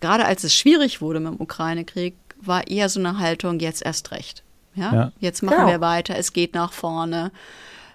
gerade 0.00 0.24
als 0.24 0.44
es 0.44 0.54
schwierig 0.54 1.00
wurde 1.00 1.20
mit 1.20 1.32
dem 1.32 1.40
Ukraine-Krieg, 1.40 2.14
war 2.40 2.66
eher 2.66 2.88
so 2.88 2.98
eine 2.98 3.18
Haltung, 3.18 3.60
jetzt 3.60 3.84
erst 3.84 4.10
recht. 4.10 4.42
Ja? 4.74 4.92
ja. 4.92 5.12
Jetzt 5.20 5.42
machen 5.42 5.58
genau. 5.58 5.68
wir 5.68 5.80
weiter, 5.80 6.16
es 6.16 6.32
geht 6.32 6.54
nach 6.54 6.72
vorne. 6.72 7.30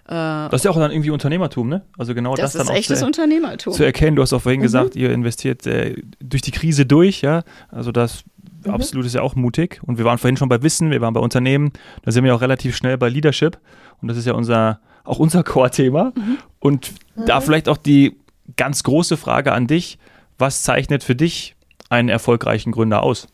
Äh, 0.05 0.11
das 0.13 0.53
ist 0.53 0.65
ja 0.65 0.71
auch 0.71 0.77
dann 0.77 0.91
irgendwie 0.91 1.09
Unternehmertum, 1.09 1.67
ne? 1.67 1.81
Also 1.97 2.15
genau 2.15 2.35
das, 2.35 2.53
das 2.53 2.65
dann 2.65 2.73
auch 2.73 2.77
echtes 2.77 2.99
zu, 2.99 3.05
Unternehmertum. 3.05 3.73
zu 3.73 3.83
erkennen. 3.83 4.15
Du 4.15 4.21
hast 4.21 4.31
auch 4.31 4.41
vorhin 4.41 4.61
mhm. 4.61 4.63
gesagt, 4.63 4.95
ihr 4.95 5.11
investiert 5.11 5.67
äh, 5.67 6.01
durch 6.19 6.41
die 6.41 6.51
Krise 6.51 6.85
durch, 6.85 7.21
ja? 7.21 7.43
Also 7.69 7.91
das 7.91 8.23
mhm. 8.63 8.71
absolut 8.71 9.05
ist 9.05 9.15
ja 9.15 9.21
auch 9.21 9.35
mutig. 9.35 9.81
Und 9.85 9.97
wir 9.97 10.05
waren 10.05 10.17
vorhin 10.17 10.37
schon 10.37 10.49
bei 10.49 10.61
Wissen, 10.61 10.91
wir 10.91 11.01
waren 11.01 11.13
bei 11.13 11.19
Unternehmen, 11.19 11.71
da 12.03 12.11
sind 12.11 12.23
wir 12.23 12.35
auch 12.35 12.41
relativ 12.41 12.75
schnell 12.75 12.97
bei 12.97 13.09
Leadership. 13.09 13.57
Und 14.01 14.07
das 14.07 14.17
ist 14.17 14.25
ja 14.25 14.33
unser, 14.33 14.79
auch 15.03 15.19
unser 15.19 15.43
Core-Thema. 15.45 16.13
Mhm. 16.15 16.37
Und 16.59 16.91
mhm. 17.15 17.25
da 17.25 17.41
vielleicht 17.41 17.69
auch 17.69 17.77
die 17.77 18.17
ganz 18.55 18.83
große 18.83 19.17
Frage 19.17 19.51
an 19.51 19.67
dich: 19.67 19.97
Was 20.37 20.63
zeichnet 20.63 21.03
für 21.03 21.15
dich 21.15 21.55
einen 21.89 22.09
erfolgreichen 22.09 22.71
Gründer 22.71 23.03
aus? 23.03 23.27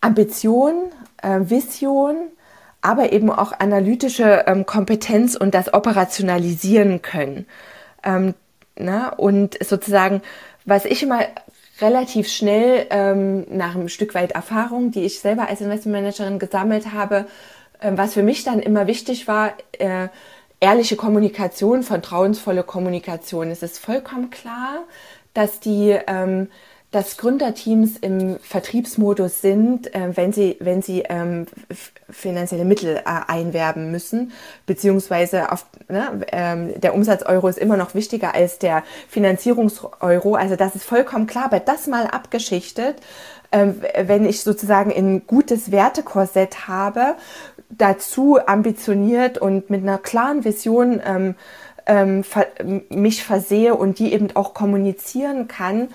Ambition, 0.00 0.74
äh, 1.22 1.40
Vision, 1.40 2.16
aber 2.82 3.12
eben 3.12 3.30
auch 3.30 3.52
analytische 3.58 4.44
ähm, 4.46 4.66
Kompetenz 4.66 5.34
und 5.34 5.54
das 5.54 5.72
Operationalisieren 5.72 7.02
können. 7.02 7.46
Ähm, 8.04 8.34
na, 8.78 9.08
und 9.08 9.56
sozusagen, 9.64 10.22
was 10.64 10.84
ich 10.84 11.02
immer 11.02 11.20
relativ 11.80 12.28
schnell 12.28 12.86
ähm, 12.90 13.46
nach 13.50 13.74
einem 13.74 13.88
Stück 13.88 14.14
weit 14.14 14.32
Erfahrung, 14.32 14.90
die 14.90 15.04
ich 15.04 15.20
selber 15.20 15.48
als 15.48 15.60
Investmentmanagerin 15.60 16.38
gesammelt 16.38 16.92
habe, 16.92 17.26
äh, 17.80 17.92
was 17.94 18.14
für 18.14 18.22
mich 18.22 18.44
dann 18.44 18.60
immer 18.60 18.86
wichtig 18.86 19.28
war, 19.28 19.52
äh, 19.72 20.08
ehrliche 20.60 20.96
Kommunikation, 20.96 21.82
vertrauensvolle 21.82 22.62
Kommunikation. 22.62 23.50
Es 23.50 23.62
ist 23.62 23.78
vollkommen 23.78 24.30
klar, 24.30 24.84
dass 25.34 25.60
die, 25.60 25.98
ähm, 26.06 26.48
dass 26.96 27.18
Gründerteams 27.18 27.98
im 27.98 28.38
Vertriebsmodus 28.38 29.42
sind, 29.42 29.94
äh, 29.94 30.16
wenn 30.16 30.32
sie, 30.32 30.56
wenn 30.60 30.80
sie 30.80 31.02
ähm, 31.02 31.44
finanzielle 32.08 32.64
Mittel 32.64 32.96
äh, 32.96 33.02
einwerben 33.04 33.90
müssen, 33.90 34.32
beziehungsweise 34.64 35.52
auf, 35.52 35.66
ne, 35.90 36.22
ähm, 36.32 36.80
der 36.80 36.94
Umsatz-Euro 36.94 37.48
ist 37.48 37.58
immer 37.58 37.76
noch 37.76 37.94
wichtiger 37.94 38.34
als 38.34 38.58
der 38.58 38.82
Finanzierungs-Euro. 39.10 40.36
Also 40.36 40.56
das 40.56 40.74
ist 40.74 40.84
vollkommen 40.84 41.26
klar, 41.26 41.44
aber 41.44 41.60
das 41.60 41.86
mal 41.86 42.06
abgeschichtet, 42.06 42.96
ähm, 43.52 43.82
wenn 43.94 44.24
ich 44.24 44.40
sozusagen 44.40 44.90
ein 44.90 45.26
gutes 45.26 45.70
Wertekorsett 45.70 46.66
habe, 46.66 47.16
dazu 47.68 48.38
ambitioniert 48.46 49.36
und 49.36 49.68
mit 49.68 49.82
einer 49.82 49.98
klaren 49.98 50.46
Vision 50.46 51.02
ähm, 51.04 51.34
ähm, 51.84 52.24
mich 52.88 53.22
versehe 53.22 53.74
und 53.74 53.98
die 53.98 54.14
eben 54.14 54.34
auch 54.34 54.54
kommunizieren 54.54 55.46
kann 55.46 55.88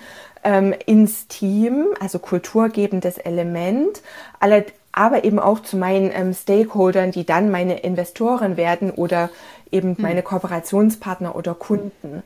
ähm, 0.44 0.74
ins 0.86 1.28
Team, 1.28 1.88
also 2.00 2.18
kulturgebendes 2.18 3.18
Element, 3.18 4.02
alle, 4.40 4.66
aber 4.92 5.24
eben 5.24 5.38
auch 5.38 5.60
zu 5.60 5.76
meinen 5.76 6.10
ähm, 6.12 6.34
Stakeholdern, 6.34 7.12
die 7.12 7.24
dann 7.24 7.50
meine 7.50 7.80
Investoren 7.80 8.56
werden 8.56 8.90
oder 8.90 9.30
eben 9.70 9.96
hm. 9.96 10.02
meine 10.02 10.22
Kooperationspartner 10.22 11.34
oder 11.34 11.54
Kunden. 11.54 12.22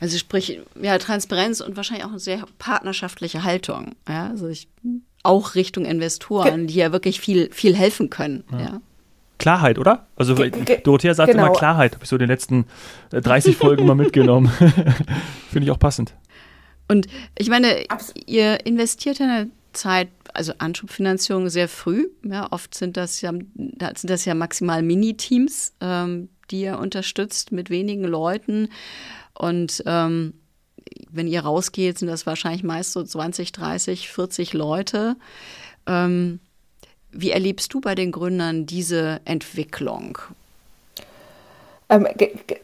Also 0.00 0.16
sprich, 0.16 0.60
ja, 0.80 0.96
Transparenz 0.98 1.60
und 1.60 1.76
wahrscheinlich 1.76 2.06
auch 2.06 2.10
eine 2.10 2.18
sehr 2.18 2.44
partnerschaftliche 2.58 3.44
Haltung. 3.44 3.94
Ja, 4.08 4.28
also 4.28 4.48
ich, 4.48 4.68
auch 5.22 5.54
Richtung 5.54 5.84
Investoren, 5.84 6.66
die 6.66 6.74
ja 6.74 6.92
wirklich 6.92 7.20
viel, 7.20 7.50
viel 7.52 7.76
helfen 7.76 8.10
können. 8.10 8.44
Ja. 8.52 8.60
ja. 8.60 8.80
Klarheit, 9.38 9.78
oder? 9.78 10.06
Also 10.16 10.34
Dorothea 10.84 11.12
sagt 11.12 11.32
genau. 11.32 11.46
immer 11.46 11.54
Klarheit, 11.54 11.94
habe 11.94 12.04
ich 12.04 12.08
so 12.08 12.16
in 12.16 12.20
den 12.20 12.28
letzten 12.28 12.66
30 13.10 13.54
äh, 13.54 13.58
Folgen 13.58 13.84
mal 13.84 13.94
mitgenommen. 13.94 14.48
Finde 15.50 15.64
ich 15.64 15.70
auch 15.70 15.78
passend. 15.78 16.14
Und 16.88 17.06
ich 17.38 17.48
meine, 17.48 17.84
ihr 18.26 18.66
investiert 18.66 19.20
in 19.20 19.30
eine 19.30 19.50
Zeit, 19.72 20.08
also 20.32 20.52
Anschubfinanzierung 20.58 21.48
sehr 21.48 21.68
früh. 21.68 22.08
Ja, 22.24 22.50
oft 22.52 22.74
sind 22.74 22.96
das 22.96 23.20
ja, 23.20 23.32
sind 23.32 24.10
das 24.10 24.24
ja 24.24 24.34
maximal 24.34 24.82
Miniteams, 24.82 25.74
ähm, 25.80 26.28
die 26.50 26.62
ihr 26.62 26.78
unterstützt 26.78 27.52
mit 27.52 27.70
wenigen 27.70 28.04
Leuten. 28.04 28.68
Und 29.34 29.82
ähm, 29.86 30.34
wenn 31.10 31.26
ihr 31.26 31.40
rausgeht, 31.40 31.98
sind 31.98 32.08
das 32.08 32.26
wahrscheinlich 32.26 32.62
meist 32.62 32.92
so 32.92 33.02
20, 33.02 33.52
30, 33.52 34.08
40 34.08 34.52
Leute. 34.52 35.16
Ähm, 35.86 36.40
wie 37.10 37.30
erlebst 37.30 37.72
du 37.72 37.80
bei 37.80 37.94
den 37.94 38.12
Gründern 38.12 38.66
diese 38.66 39.20
Entwicklung? 39.24 40.18
Ähm, 41.88 42.06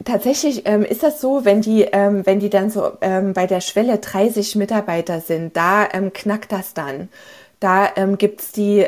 tatsächlich 0.03 0.63
ähm, 0.65 0.83
ist 0.83 1.03
das 1.03 1.21
so, 1.21 1.45
wenn 1.45 1.61
die, 1.61 1.83
ähm, 1.83 2.25
wenn 2.25 2.39
die 2.39 2.49
dann 2.49 2.69
so 2.69 2.93
ähm, 3.01 3.33
bei 3.33 3.47
der 3.47 3.61
Schwelle 3.61 3.99
30 3.99 4.55
Mitarbeiter 4.55 5.21
sind, 5.21 5.55
da 5.55 5.87
ähm, 5.91 6.11
knackt 6.13 6.51
das 6.51 6.73
dann. 6.73 7.09
Da 7.59 7.89
ähm, 7.95 8.17
gibt 8.17 8.41
es 8.41 8.51
die 8.51 8.85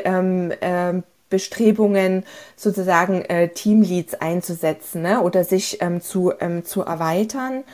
Bestrebungen, 1.30 2.24
sozusagen 2.56 3.22
äh, 3.22 3.48
Teamleads 3.48 4.14
einzusetzen 4.14 5.02
ne? 5.02 5.20
oder 5.20 5.44
sich 5.44 5.78
zu, 6.00 6.32
zu 6.64 6.82
erweitern. 6.82 7.64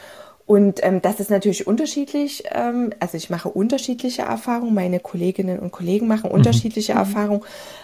Und 0.51 0.81
ähm, 0.83 1.01
das 1.01 1.21
ist 1.21 1.31
natürlich 1.31 1.69
unterschiedlich. 1.69 2.43
Ähm, 2.51 2.93
also 2.99 3.17
ich 3.17 3.31
mache 3.31 3.49
unterschiedliche 3.49 4.23
Erfahrungen, 4.23 4.75
meine 4.75 4.99
Kolleginnen 4.99 5.61
und 5.61 5.71
Kollegen 5.71 6.09
machen 6.09 6.29
mhm. 6.29 6.35
unterschiedliche 6.35 6.95
mhm. 6.95 6.99
Erfahrungen. 6.99 7.43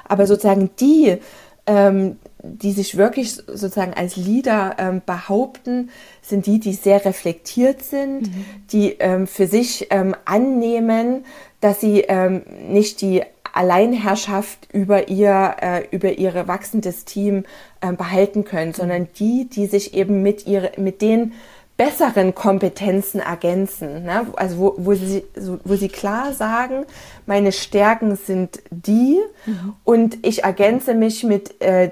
Aber 0.09 0.27
sozusagen 0.27 0.71
die, 0.81 1.19
ähm, 1.67 2.17
die 2.55 2.73
sich 2.73 2.97
wirklich 2.97 3.35
sozusagen 3.35 3.95
als 3.95 4.17
Leader 4.17 4.77
ähm, 4.79 5.03
behaupten, 5.05 5.91
sind 6.23 6.47
die, 6.47 6.61
die 6.61 6.73
sehr 6.73 7.05
reflektiert 7.05 7.83
sind, 7.83 8.23
mhm. 8.23 8.45
die 8.73 8.93
ähm, 8.99 9.27
für 9.27 9.47
sich 9.47 9.89
ähm, 9.91 10.15
annehmen, 10.25 11.25
dass 11.61 11.81
sie 11.81 12.01
ähm, 12.03 12.43
nicht 12.69 13.01
die 13.01 13.23
Alleinherrschaft 13.53 14.69
über 14.73 15.09
ihr, 15.09 15.57
äh, 15.61 15.85
über 15.91 16.13
ihre 16.13 16.47
wachsendes 16.47 17.05
Team 17.05 17.45
äh, 17.81 17.93
behalten 17.93 18.45
können, 18.45 18.75
sondern 18.75 19.09
die, 19.19 19.49
die 19.49 19.67
sich 19.67 19.95
eben 19.95 20.23
mit 20.23 20.47
ihre, 20.47 20.73
mit 20.77 21.01
den 21.01 21.33
besseren 21.77 22.35
Kompetenzen 22.35 23.21
ergänzen. 23.21 24.05
Ne? 24.05 24.27
Also 24.37 24.59
wo, 24.59 24.75
wo, 24.79 24.95
sie, 24.95 25.25
wo 25.65 25.75
sie 25.75 25.89
klar 25.89 26.33
sagen, 26.33 26.87
meine 27.27 27.53
Stärken 27.53 28.17
sind 28.17 28.63
die 28.71 29.21
mhm. 29.45 29.75
und 29.85 30.27
ich 30.27 30.45
ergänze 30.45 30.95
mich 30.95 31.23
mit 31.23 31.61
äh, 31.61 31.91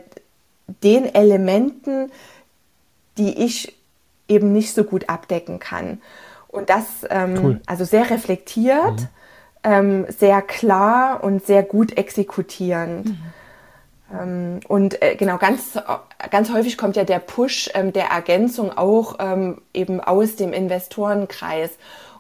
den 0.67 1.15
Elementen, 1.15 2.11
die 3.19 3.45
ich 3.45 3.77
eben 4.29 4.53
nicht 4.53 4.75
so 4.75 4.85
gut 4.85 5.09
abdecken 5.09 5.59
kann. 5.59 6.01
Und 6.49 6.71
das 6.71 6.85
ähm, 7.11 7.39
cool. 7.43 7.61
also 7.67 7.85
sehr 7.85 8.11
reflektiert, 8.11 9.01
mhm. 9.01 9.09
ähm, 9.65 10.07
sehr 10.09 10.41
klar 10.41 11.23
und 11.23 11.45
sehr 11.45 11.63
gut 11.63 11.97
exekutierend. 11.97 13.07
Mhm. 13.07 13.19
Ähm, 14.13 14.61
und 14.69 15.03
äh, 15.03 15.17
genau, 15.17 15.39
ganz, 15.39 15.79
ganz 16.31 16.53
häufig 16.53 16.79
kommt 16.79 16.97
ja 16.97 17.05
der 17.05 17.19
Push 17.19 17.71
ähm, 17.75 17.93
der 17.93 18.07
Ergänzung 18.07 18.77
auch 18.77 19.17
ähm, 19.19 19.61
eben 19.73 20.01
aus 20.01 20.37
dem 20.37 20.53
Investorenkreis. 20.53 21.71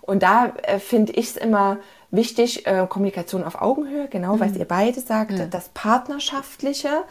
Und 0.00 0.22
da 0.22 0.52
äh, 0.62 0.78
finde 0.78 1.12
ich 1.12 1.30
es 1.30 1.37
immer 1.37 1.78
wichtig, 2.11 2.66
äh, 2.66 2.87
Kommunikation 2.88 3.44
auf 3.44 3.61
Augenhöhe, 3.61 4.09
genau, 4.09 4.37
mhm. 4.37 4.40
was 4.40 4.57
ihr 4.57 4.66
beide 4.66 5.00
sagt, 5.00 5.33
ja. 5.33 5.46
das 5.46 5.68
Partnerschaftliche, 5.70 7.04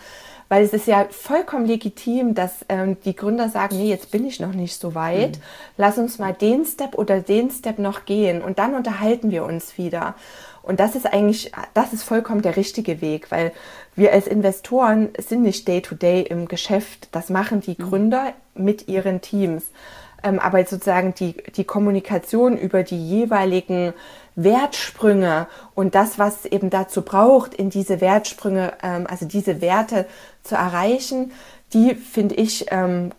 weil 0.53 0.65
es 0.65 0.73
ist 0.73 0.85
ja 0.85 1.07
vollkommen 1.09 1.65
legitim, 1.65 2.35
dass 2.35 2.63
ähm, 2.69 2.97
die 3.05 3.15
Gründer 3.15 3.49
sagen, 3.49 3.75
nee, 3.75 3.89
jetzt 3.89 4.11
bin 4.11 4.23
ich 4.23 4.39
noch 4.39 4.53
nicht 4.53 4.79
so 4.79 4.93
weit, 4.93 5.37
mhm. 5.37 5.41
lass 5.77 5.97
uns 5.97 6.19
mal 6.19 6.31
den 6.31 6.63
Step 6.63 6.93
oder 6.93 7.21
den 7.21 7.49
Step 7.49 7.79
noch 7.79 8.05
gehen 8.05 8.43
und 8.43 8.59
dann 8.59 8.75
unterhalten 8.75 9.31
wir 9.31 9.45
uns 9.45 9.79
wieder. 9.79 10.13
Und 10.61 10.79
das 10.79 10.93
ist 10.93 11.11
eigentlich, 11.11 11.51
das 11.73 11.91
ist 11.91 12.03
vollkommen 12.03 12.43
der 12.43 12.55
richtige 12.55 13.01
Weg, 13.01 13.31
weil 13.31 13.51
wir 13.95 14.13
als 14.13 14.27
Investoren 14.27 15.09
sind 15.17 15.41
nicht 15.41 15.67
day-to-day 15.67 16.21
-day 16.21 16.27
im 16.27 16.47
Geschäft. 16.47 17.09
Das 17.13 17.31
machen 17.31 17.61
die 17.61 17.75
mhm. 17.75 17.89
Gründer 17.89 18.33
mit 18.53 18.87
ihren 18.87 19.21
Teams. 19.21 19.63
Ähm, 20.23 20.37
aber 20.37 20.63
sozusagen 20.65 21.15
die, 21.15 21.33
die 21.55 21.63
Kommunikation 21.63 22.57
über 22.57 22.83
die 22.83 23.09
jeweiligen 23.09 23.93
Wertsprünge 24.35 25.47
und 25.75 25.95
das, 25.95 26.17
was 26.17 26.45
eben 26.45 26.69
dazu 26.69 27.03
braucht, 27.03 27.53
in 27.53 27.69
diese 27.69 28.01
Wertsprünge, 28.01 28.73
ähm, 28.81 29.05
also 29.07 29.25
diese 29.25 29.61
Werte 29.61 30.07
zu 30.43 30.55
erreichen, 30.55 31.31
die 31.73 31.95
finde 31.95 32.35
ich, 32.35 32.65
ähm, 32.69 33.11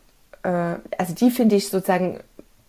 äh, 0.42 0.76
also 0.98 1.14
die 1.14 1.30
finde 1.30 1.56
ich 1.56 1.68
sozusagen 1.68 2.20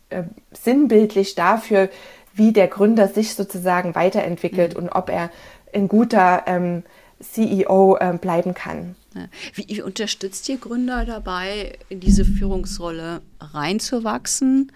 äh, 0.09 0.23
sinnbildlich 0.51 1.35
dafür, 1.35 1.89
wie 2.33 2.51
der 2.51 2.67
Gründer 2.67 3.07
sich 3.07 3.35
sozusagen 3.35 3.95
weiterentwickelt 3.95 4.75
mhm. 4.75 4.83
und 4.83 4.89
ob 4.89 5.09
er 5.09 5.29
ein 5.73 5.87
guter 5.87 6.43
ähm, 6.47 6.83
CEO 7.19 7.97
äh, 7.97 8.17
bleiben 8.19 8.53
kann. 8.53 8.95
Wie, 9.53 9.81
unterstützt 9.81 10.49
ihr 10.49 10.57
Gründer 10.57 11.05
dabei, 11.05 11.77
in 11.87 12.01
diese 12.01 12.25
Führungsrolle 12.25 13.21
reinzuwachsen? 13.39 14.71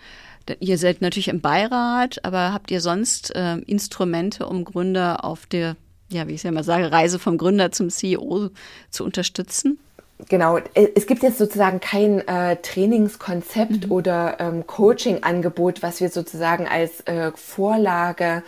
Ihr 0.60 0.78
seid 0.78 1.02
natürlich 1.02 1.28
im 1.28 1.42
Beirat, 1.42 2.24
aber 2.24 2.54
habt 2.54 2.72
ihr 2.72 2.82
sonst 2.82 3.36
äh, 3.36 3.58
Instrumente, 3.58 4.48
um 4.48 4.64
Gründer 4.64 5.26
auf 5.26 5.46
der, 5.46 5.76
ja, 6.12 6.28
wie 6.28 6.32
ich 6.32 6.38
es 6.38 6.44
ja 6.44 6.52
mal 6.52 6.64
sage, 6.64 6.92
Reise 6.92 7.20
vom 7.20 7.38
Gründer 7.38 7.72
zum 7.72 7.90
CEO 7.90 8.50
zu 8.90 9.04
unterstützen? 9.04 9.80
Genau, 10.28 10.58
äh, 10.58 10.90
es 10.96 11.08
gibt 11.08 11.24
jetzt 11.24 11.38
sozusagen 11.38 11.80
kein 11.80 12.28
äh, 12.28 12.58
Trainingskonzept 12.58 13.88
mhm. 13.88 13.92
oder 13.92 14.38
ähm, 14.40 14.68
Coaching-Angebot, 14.68 15.82
was 15.82 16.02
wir 16.02 16.10
sozusagen 16.10 16.68
als 16.68 17.02
äh, 17.02 17.32
Vorlage 17.36 18.44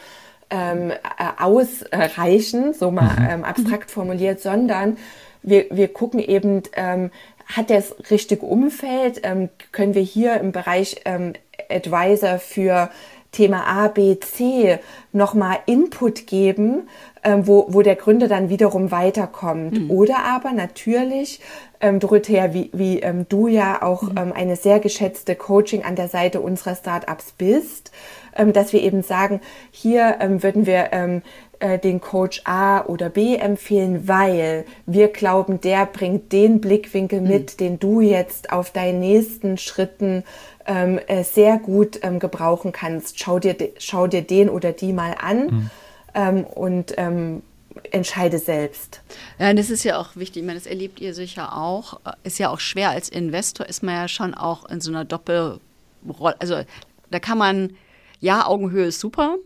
ähm, 0.49 0.91
äh, 0.91 0.97
ausreichen, 1.37 2.73
so 2.73 2.91
mal 2.91 3.15
mhm. 3.17 3.27
ähm, 3.29 3.43
abstrakt 3.45 3.89
formuliert, 3.89 4.41
sondern 4.41 4.97
wir, 5.43 5.67
wir 5.71 5.87
gucken 5.87 6.19
eben, 6.19 6.63
ähm, 6.73 7.09
hat 7.45 7.69
das 7.69 7.95
richtige 8.09 8.45
Umfeld, 8.45 9.21
ähm, 9.23 9.49
können 9.71 9.93
wir 9.93 10.01
hier 10.01 10.39
im 10.39 10.51
Bereich 10.51 11.01
ähm, 11.05 11.33
Advisor 11.69 12.39
für 12.39 12.89
Thema 13.31 13.65
A, 13.65 13.87
B, 13.87 14.19
C 14.19 14.79
nochmal 15.13 15.59
Input 15.65 16.27
geben, 16.27 16.89
ähm, 17.23 17.47
wo, 17.47 17.67
wo 17.69 17.81
der 17.81 17.95
Gründer 17.95 18.27
dann 18.27 18.49
wiederum 18.49 18.91
weiterkommt. 18.91 19.79
Mhm. 19.79 19.91
Oder 19.91 20.25
aber 20.25 20.51
natürlich, 20.51 21.39
ähm, 21.79 21.99
Dorothea, 21.99 22.53
wie, 22.53 22.69
wie 22.73 22.99
ähm, 22.99 23.25
du 23.29 23.47
ja 23.47 23.81
auch 23.81 24.03
mhm. 24.03 24.17
ähm, 24.17 24.33
eine 24.33 24.55
sehr 24.55 24.79
geschätzte 24.79 25.35
Coaching 25.35 25.83
an 25.83 25.95
der 25.95 26.07
Seite 26.07 26.41
unserer 26.41 26.75
Startups 26.75 27.33
bist, 27.37 27.91
ähm, 28.35 28.53
dass 28.53 28.73
wir 28.73 28.81
eben 28.81 29.01
sagen, 29.01 29.39
hier 29.71 30.17
ähm, 30.19 30.43
würden 30.43 30.65
wir 30.65 30.89
ähm, 30.91 31.21
äh, 31.59 31.77
den 31.77 32.01
Coach 32.01 32.41
A 32.45 32.85
oder 32.85 33.09
B 33.09 33.35
empfehlen, 33.35 34.07
weil 34.07 34.65
wir 34.85 35.09
glauben, 35.09 35.61
der 35.61 35.85
bringt 35.85 36.31
den 36.31 36.59
Blickwinkel 36.59 37.21
mit, 37.21 37.53
mhm. 37.53 37.57
den 37.57 37.79
du 37.79 38.01
jetzt 38.01 38.51
auf 38.51 38.71
deinen 38.71 38.99
nächsten 38.99 39.57
Schritten 39.57 40.23
ähm, 40.65 40.99
äh, 41.07 41.23
sehr 41.23 41.57
gut 41.57 41.99
ähm, 42.03 42.19
gebrauchen 42.19 42.71
kannst. 42.71 43.19
Schau 43.19 43.39
dir, 43.39 43.55
schau 43.79 44.07
dir 44.07 44.21
den 44.21 44.49
oder 44.49 44.71
die 44.71 44.93
mal 44.93 45.15
an 45.19 45.45
mhm. 45.45 45.69
ähm, 46.13 46.43
und 46.43 46.93
ähm, 46.97 47.43
entscheide 47.91 48.39
selbst. 48.39 49.01
Ja, 49.39 49.53
das 49.53 49.69
ist 49.69 49.83
ja 49.83 49.99
auch 49.99 50.15
wichtig. 50.15 50.41
Ich 50.41 50.47
meine, 50.47 50.59
das 50.59 50.67
erlebt 50.67 50.99
ihr 50.99 51.13
sicher 51.13 51.57
auch. 51.57 51.99
Ist 52.23 52.39
ja 52.39 52.49
auch 52.49 52.59
schwer 52.59 52.89
als 52.89 53.09
Investor, 53.09 53.65
ist 53.65 53.83
man 53.83 53.95
ja 53.95 54.07
schon 54.07 54.33
auch 54.33 54.69
in 54.69 54.81
so 54.81 54.91
einer 54.91 55.05
Doppelrolle. 55.05 56.35
Also 56.39 56.61
da 57.09 57.19
kann 57.19 57.37
man, 57.37 57.75
ja, 58.19 58.45
Augenhöhe 58.45 58.87
ist 58.87 58.99
super, 58.99 59.37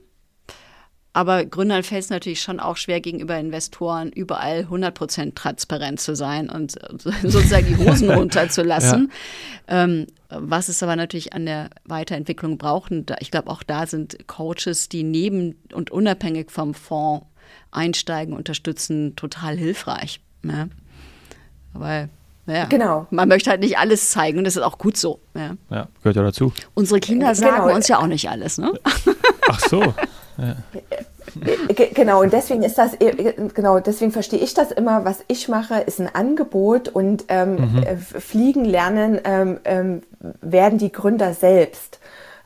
aber 1.15 1.45
Gründern 1.45 1.83
fällt 1.83 2.03
es 2.03 2.09
natürlich 2.09 2.41
schon 2.41 2.59
auch 2.59 2.75
schwer, 2.75 2.99
gegenüber 2.99 3.39
Investoren 3.39 4.11
überall 4.11 4.67
100% 4.69 5.33
transparent 5.33 6.01
zu 6.01 6.13
sein 6.13 6.49
und 6.49 6.73
sozusagen 7.23 7.67
die 7.67 7.77
Hosen 7.77 8.11
runterzulassen. 8.11 9.13
Ja. 9.69 9.85
Ähm, 9.85 10.07
was 10.27 10.67
es 10.67 10.83
aber 10.83 10.97
natürlich 10.97 11.31
an 11.31 11.45
der 11.45 11.69
Weiterentwicklung 11.85 12.57
braucht, 12.57 12.91
und 12.91 13.15
ich 13.21 13.31
glaube, 13.31 13.49
auch 13.49 13.63
da 13.63 13.87
sind 13.87 14.27
Coaches, 14.27 14.89
die 14.89 15.03
neben 15.03 15.55
und 15.71 15.89
unabhängig 15.89 16.51
vom 16.51 16.73
Fonds 16.73 17.25
einsteigen, 17.71 18.35
unterstützen, 18.35 19.15
total 19.15 19.55
hilfreich. 19.55 20.19
Ja. 20.43 20.67
Aber 21.73 22.09
ja. 22.45 22.65
Genau. 22.65 23.07
Man 23.09 23.29
möchte 23.29 23.51
halt 23.51 23.61
nicht 23.61 23.77
alles 23.77 24.11
zeigen 24.11 24.37
und 24.37 24.43
das 24.43 24.57
ist 24.57 24.63
auch 24.63 24.77
gut 24.77 24.97
so. 24.97 25.21
Ja, 25.33 25.55
ja 25.69 25.87
gehört 25.99 26.17
ja 26.17 26.23
dazu. 26.23 26.51
Unsere 26.73 26.99
Kinder 26.99 27.33
sagen 27.35 27.63
genau. 27.63 27.73
uns 27.73 27.87
ja 27.87 27.99
auch 27.99 28.07
nicht 28.07 28.29
alles, 28.29 28.57
ne? 28.57 28.73
Ach 29.49 29.59
so. 29.61 29.93
Ja. 30.37 30.55
Genau, 31.93 32.21
und 32.21 32.33
deswegen 32.33 32.63
ist 32.63 32.77
das, 32.77 32.97
genau, 33.53 33.79
deswegen 33.79 34.11
verstehe 34.11 34.39
ich 34.39 34.53
das 34.53 34.71
immer, 34.71 35.05
was 35.05 35.23
ich 35.27 35.47
mache, 35.47 35.81
ist 35.81 35.99
ein 35.99 36.13
Angebot 36.13 36.89
und 36.89 37.25
ähm, 37.27 37.55
mhm. 37.55 37.83
Äh, 37.83 37.97
fliegen 37.97 38.65
lernen 38.65 39.19
ähm, 39.23 39.59
ähm, 39.65 40.01
werden 40.41 40.77
die 40.77 40.91
Gründer 40.91 41.33
selbst. 41.33 41.99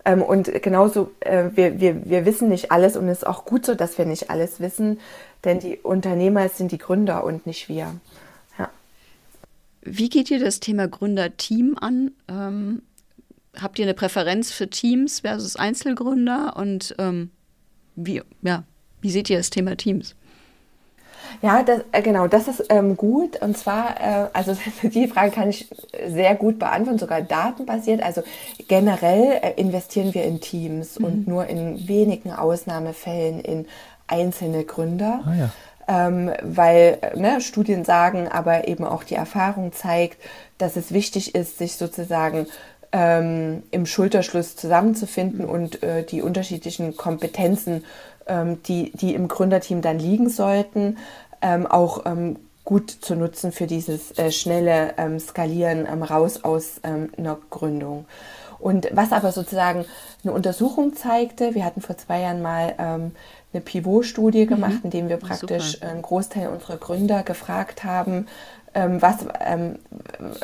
Ähm, 0.05 0.21
und 0.21 0.51
genauso, 0.61 1.11
äh, 1.19 1.49
wir, 1.53 1.79
wir, 1.79 2.09
wir 2.09 2.25
wissen 2.25 2.49
nicht 2.49 2.71
alles 2.71 2.95
und 2.95 3.07
es 3.09 3.19
ist 3.19 3.27
auch 3.27 3.45
gut 3.45 3.65
so, 3.65 3.75
dass 3.75 3.97
wir 3.97 4.05
nicht 4.05 4.29
alles 4.29 4.59
wissen, 4.59 4.99
denn 5.43 5.59
die 5.59 5.77
Unternehmer 5.77 6.49
sind 6.49 6.71
die 6.71 6.77
Gründer 6.77 7.23
und 7.23 7.45
nicht 7.45 7.69
wir. 7.69 7.93
Ja. 8.57 8.69
Wie 9.81 10.09
geht 10.09 10.31
ihr 10.31 10.39
das 10.39 10.59
Thema 10.59 10.87
Gründerteam 10.87 11.77
an? 11.79 12.11
Ähm, 12.27 12.81
habt 13.61 13.79
ihr 13.79 13.85
eine 13.85 13.93
Präferenz 13.93 14.51
für 14.51 14.69
Teams 14.69 15.21
versus 15.21 15.55
Einzelgründer 15.55 16.55
und 16.55 16.95
ähm, 16.97 17.31
wie, 17.95 18.21
ja, 18.41 18.63
wie 19.01 19.09
seht 19.09 19.29
ihr 19.29 19.37
das 19.37 19.49
Thema 19.49 19.75
Teams? 19.75 20.15
Ja, 21.41 21.63
das, 21.63 21.81
äh, 21.91 22.01
genau, 22.01 22.27
das 22.27 22.47
ist 22.47 22.65
ähm, 22.69 22.97
gut. 22.97 23.41
Und 23.41 23.57
zwar, 23.57 23.99
äh, 23.99 24.27
also 24.33 24.57
die 24.83 25.07
Frage 25.07 25.31
kann 25.31 25.49
ich 25.49 25.69
sehr 26.07 26.35
gut 26.35 26.59
beantworten, 26.59 26.99
sogar 26.99 27.21
datenbasiert. 27.21 28.03
Also 28.03 28.23
generell 28.67 29.39
äh, 29.41 29.53
investieren 29.55 30.13
wir 30.13 30.23
in 30.23 30.41
Teams 30.41 30.99
mhm. 30.99 31.05
und 31.05 31.27
nur 31.27 31.47
in 31.47 31.87
wenigen 31.87 32.31
Ausnahmefällen 32.31 33.39
in 33.41 33.65
einzelne 34.07 34.63
Gründer. 34.63 35.21
Ah, 35.25 35.33
ja. 35.35 36.07
ähm, 36.07 36.31
weil 36.41 36.97
ne, 37.15 37.41
Studien 37.41 37.85
sagen, 37.85 38.27
aber 38.27 38.67
eben 38.67 38.83
auch 38.83 39.03
die 39.03 39.15
Erfahrung 39.15 39.71
zeigt, 39.71 40.17
dass 40.57 40.75
es 40.75 40.91
wichtig 40.91 41.35
ist, 41.35 41.57
sich 41.57 41.75
sozusagen 41.75 42.47
ähm, 42.91 43.63
im 43.71 43.85
Schulterschluss 43.85 44.55
zusammenzufinden 44.55 45.45
mhm. 45.45 45.51
und 45.51 45.83
äh, 45.83 46.03
die 46.03 46.21
unterschiedlichen 46.21 46.97
Kompetenzen 46.97 47.75
ähm, 47.75 47.83
die, 48.67 48.91
die 48.93 49.15
im 49.15 49.27
Gründerteam 49.27 49.81
dann 49.81 49.99
liegen 49.99 50.29
sollten, 50.29 50.97
ähm, 51.41 51.65
auch 51.65 52.05
ähm, 52.05 52.37
gut 52.69 52.91
zu 52.91 53.15
nutzen 53.15 53.51
für 53.51 53.65
dieses 53.65 54.17
äh, 54.17 54.31
schnelle 54.31 54.93
ähm, 54.97 55.19
Skalieren 55.19 55.87
ähm, 55.91 56.03
raus 56.03 56.43
aus 56.43 56.79
ähm, 56.83 57.09
einer 57.17 57.37
Gründung. 57.49 58.05
Und 58.59 58.89
was 58.91 59.11
aber 59.11 59.31
sozusagen 59.31 59.85
eine 60.23 60.33
Untersuchung 60.33 60.95
zeigte, 60.95 61.55
wir 61.55 61.63
hatten 61.63 61.81
vor 61.81 61.97
zwei 61.97 62.21
Jahren 62.21 62.41
mal 62.41 62.75
ähm, 62.77 63.11
eine 63.53 63.61
Pivot-Studie 63.61 64.45
mhm. 64.45 64.49
gemacht, 64.49 64.73
mhm. 64.73 64.81
in 64.83 64.89
dem 64.91 65.09
wir 65.09 65.17
praktisch 65.17 65.73
Super. 65.73 65.87
einen 65.87 66.01
Großteil 66.01 66.49
unserer 66.49 66.77
Gründer 66.77 67.23
gefragt 67.23 67.83
haben, 67.83 68.27
ähm, 68.73 69.01
was 69.01 69.25
ähm, 69.45 69.75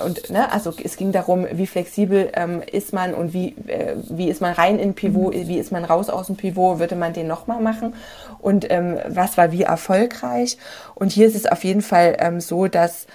und 0.03 0.29
ne, 0.29 0.51
also 0.51 0.73
es 0.83 0.97
ging 0.97 1.11
darum, 1.11 1.45
wie 1.51 1.67
flexibel 1.67 2.31
ähm, 2.33 2.61
ist 2.71 2.93
man 2.93 3.13
und 3.13 3.33
wie, 3.33 3.55
äh, 3.67 3.95
wie 4.09 4.29
ist 4.29 4.41
man 4.41 4.53
rein 4.53 4.79
in 4.79 4.93
Pivot, 4.95 5.35
mhm. 5.35 5.47
wie 5.47 5.57
ist 5.57 5.71
man 5.71 5.85
raus 5.85 6.09
aus 6.09 6.27
dem 6.27 6.35
Pivot, 6.35 6.79
würde 6.79 6.95
man 6.95 7.13
den 7.13 7.27
nochmal 7.27 7.61
machen 7.61 7.93
und 8.39 8.69
ähm, 8.71 8.97
was 9.07 9.37
war 9.37 9.51
wie 9.51 9.63
erfolgreich. 9.63 10.57
Und 10.95 11.11
hier 11.11 11.27
ist 11.27 11.35
es 11.35 11.45
auf 11.45 11.63
jeden 11.63 11.81
Fall 11.81 12.17
ähm, 12.19 12.39
so, 12.41 12.67
dass 12.67 13.07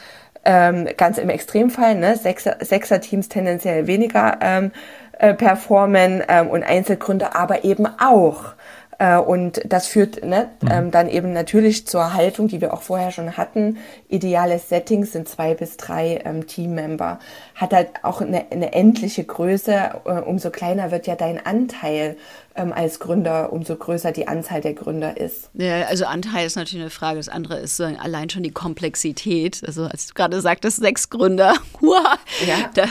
ähm, 0.44 0.88
ganz 0.96 1.18
im 1.18 1.28
Extremfall 1.28 1.94
ne, 1.96 2.16
Sechser, 2.16 2.56
Sechser-Teams 2.60 3.28
tendenziell 3.28 3.86
weniger 3.86 4.38
ähm, 4.40 4.70
äh, 5.18 5.34
performen 5.34 6.22
ähm, 6.28 6.48
und 6.48 6.62
Einzelgründer 6.62 7.36
aber 7.36 7.64
eben 7.64 7.86
auch. 7.86 8.54
Äh, 9.00 9.16
und 9.16 9.62
das 9.64 9.86
führt 9.86 10.22
ne, 10.24 10.50
mhm. 10.60 10.70
ähm, 10.70 10.90
dann 10.90 11.08
eben 11.08 11.32
natürlich 11.32 11.86
zur 11.86 12.12
Haltung, 12.12 12.48
die 12.48 12.60
wir 12.60 12.74
auch 12.74 12.82
vorher 12.82 13.10
schon 13.10 13.38
hatten. 13.38 13.78
Ideales 14.08 14.68
Setting 14.68 15.06
sind 15.06 15.26
zwei 15.26 15.54
bis 15.54 15.78
drei 15.78 16.20
ähm, 16.24 16.46
Teammember. 16.46 17.18
Hat 17.54 17.72
halt 17.72 17.88
auch 18.02 18.20
eine, 18.20 18.52
eine 18.52 18.74
endliche 18.74 19.24
Größe. 19.24 19.72
Äh, 20.04 20.10
umso 20.20 20.50
kleiner 20.50 20.90
wird 20.90 21.06
ja 21.06 21.16
dein 21.16 21.44
Anteil 21.44 22.18
ähm, 22.54 22.74
als 22.74 23.00
Gründer, 23.00 23.54
umso 23.54 23.74
größer 23.74 24.12
die 24.12 24.28
Anzahl 24.28 24.60
der 24.60 24.74
Gründer 24.74 25.16
ist. 25.16 25.48
Ja, 25.54 25.86
also 25.86 26.04
Anteil 26.04 26.46
ist 26.46 26.56
natürlich 26.56 26.82
eine 26.82 26.90
Frage. 26.90 27.16
Das 27.16 27.30
andere 27.30 27.58
ist 27.58 27.78
so 27.78 27.84
allein 27.84 28.28
schon 28.28 28.42
die 28.42 28.50
Komplexität. 28.50 29.62
Also 29.66 29.84
als 29.84 30.08
du 30.08 30.14
gerade 30.14 30.38
sagtest, 30.42 30.76
sechs 30.76 31.08
Gründer, 31.08 31.54
hua, 31.80 32.18
ja, 32.46 32.68
da, 32.74 32.84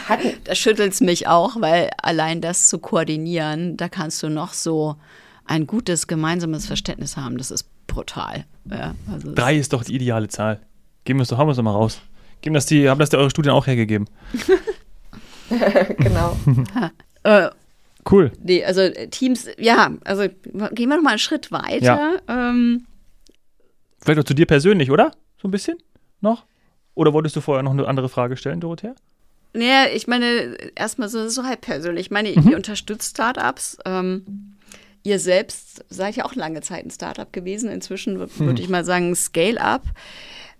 da 0.43 0.55
schüttelt 0.55 0.91
es 0.93 1.01
mich 1.01 1.27
auch, 1.27 1.61
weil 1.61 1.91
allein 2.01 2.41
das 2.41 2.67
zu 2.67 2.79
koordinieren, 2.79 3.77
da 3.77 3.89
kannst 3.89 4.23
du 4.23 4.29
noch 4.29 4.53
so 4.53 4.95
ein 5.49 5.65
gutes 5.65 6.05
gemeinsames 6.05 6.67
Verständnis 6.67 7.17
haben. 7.17 7.37
Das 7.37 7.49
ist 7.49 7.67
brutal. 7.87 8.45
Ja, 8.69 8.93
also 9.11 9.33
Drei 9.33 9.57
ist 9.57 9.73
doch 9.73 9.83
die 9.83 9.95
ideale 9.95 10.27
Zahl. 10.27 10.61
Geben 11.05 11.19
wir 11.19 11.23
es 11.23 11.29
doch, 11.29 11.39
haben 11.39 11.47
wir 11.47 11.51
es 11.51 11.57
doch 11.57 11.63
mal 11.63 11.71
raus. 11.71 12.01
Geben 12.41 12.53
das 12.53 12.67
die, 12.67 12.87
haben 12.87 12.99
das 12.99 13.09
die 13.09 13.17
eure 13.17 13.31
Studien 13.31 13.51
auch 13.51 13.65
hergegeben? 13.65 14.07
genau. 15.97 16.37
äh, 17.23 17.49
cool. 18.11 18.31
Nee, 18.43 18.63
also 18.63 18.81
äh, 18.81 19.07
Teams, 19.07 19.47
ja, 19.57 19.91
also 20.05 20.23
gehen 20.23 20.89
wir 20.89 20.97
noch 20.97 21.03
mal 21.03 21.09
einen 21.09 21.19
Schritt 21.19 21.51
weiter. 21.51 22.19
Ja. 22.27 22.49
Ähm, 22.49 22.85
Vielleicht 24.01 24.19
auch 24.19 24.25
zu 24.25 24.35
dir 24.35 24.45
persönlich, 24.45 24.91
oder? 24.91 25.13
So 25.41 25.47
ein 25.47 25.51
bisschen 25.51 25.77
noch? 26.21 26.45
Oder 26.93 27.11
wolltest 27.13 27.35
du 27.35 27.41
vorher 27.41 27.63
noch 27.63 27.71
eine 27.71 27.87
andere 27.87 28.07
Frage 28.07 28.37
stellen, 28.37 28.59
Dorothea? 28.59 28.93
Naja, 29.53 29.87
ich 29.93 30.05
meine, 30.05 30.55
erstmal 30.75 31.09
so, 31.09 31.27
so 31.27 31.43
halb 31.43 31.61
persönlich. 31.61 32.07
Ich 32.07 32.11
meine, 32.11 32.29
mhm. 32.29 32.49
ihr 32.49 32.55
unterstützt 32.55 33.11
Startups. 33.11 33.79
Ähm, 33.83 34.57
Ihr 35.03 35.19
selbst 35.19 35.85
seid 35.89 36.15
ja 36.15 36.25
auch 36.25 36.35
lange 36.35 36.61
Zeit 36.61 36.85
ein 36.85 36.91
Startup 36.91 37.31
gewesen. 37.31 37.69
Inzwischen 37.69 38.19
hm. 38.19 38.29
würde 38.39 38.61
ich 38.61 38.69
mal 38.69 38.85
sagen 38.85 39.15
Scale-up. 39.15 39.83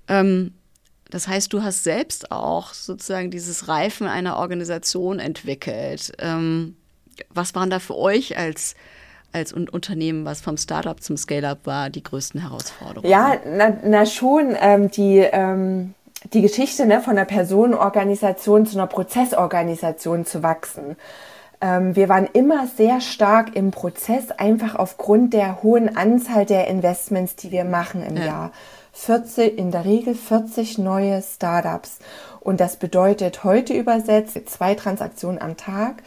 Ähm, 0.08 0.54
das 1.10 1.28
heißt, 1.28 1.52
du 1.52 1.63
hast 1.63 1.84
selbst 1.84 2.32
auch 2.32 2.73
sozusagen 2.73 3.32
dieses 3.32 3.67
Reifen 3.67 4.08
einer 4.08 4.38
Organisation 4.38 5.19
entwickelt. 5.19 6.12
Ähm, 6.19 6.75
was 7.30 7.56
waren 7.56 7.69
da 7.69 7.80
für 7.80 7.97
euch 7.97 8.38
als 8.38 8.75
als 9.32 9.54
Unternehmen, 9.54 10.25
was 10.25 10.41
vom 10.41 10.58
Startup 10.58 10.99
zum 10.99 11.17
Scale-up 11.17 11.60
war, 11.65 11.89
die 11.89 12.04
größten 12.04 12.41
Herausforderungen? 12.41 13.10
Ja, 13.10 13.38
na, 13.45 13.78
na 13.84 14.06
schon. 14.06 14.56
Ähm, 14.60 14.89
die, 14.89 15.19
ähm, 15.19 15.93
die 16.34 16.41
Geschichte 16.41 16.86
ne, 16.86 17.02
von 17.02 17.12
einer 17.12 17.25
Personenorganisation 17.25 18.65
zu 18.65 18.78
einer 18.78 18.88
Prozessorganisation 18.88 20.25
zu 20.25 20.41
wachsen. 20.43 20.95
Ähm, 21.62 21.95
wir 21.95 22.10
waren 22.10 22.28
immer 22.32 22.67
sehr 22.67 23.02
stark 23.02 23.56
im 23.56 23.72
Prozess, 23.72 24.32
einfach 24.32 24.76
aufgrund 24.76 25.34
der 25.34 25.62
hohen 25.62 25.95
Anzahl 25.95 26.45
der 26.45 26.67
Investments, 26.67 27.36
die 27.36 27.52
wir 27.52 27.65
machen 27.65 28.04
im 28.04 28.17
ja. 28.17 28.26
Jahr. 28.26 28.52
40, 28.93 29.58
in 29.58 29.72
der 29.72 29.86
Regel 29.86 30.15
40 30.15 30.78
neue 30.78 31.22
Startups. 31.22 32.00
Und 32.39 32.60
das 32.60 32.78
bedeutet 32.78 33.43
heute 33.43 33.74
übersetzt 33.74 34.38
zwei 34.50 34.76
Transaktionen 34.76 35.41
am 35.41 35.58
Tag, 35.58 36.04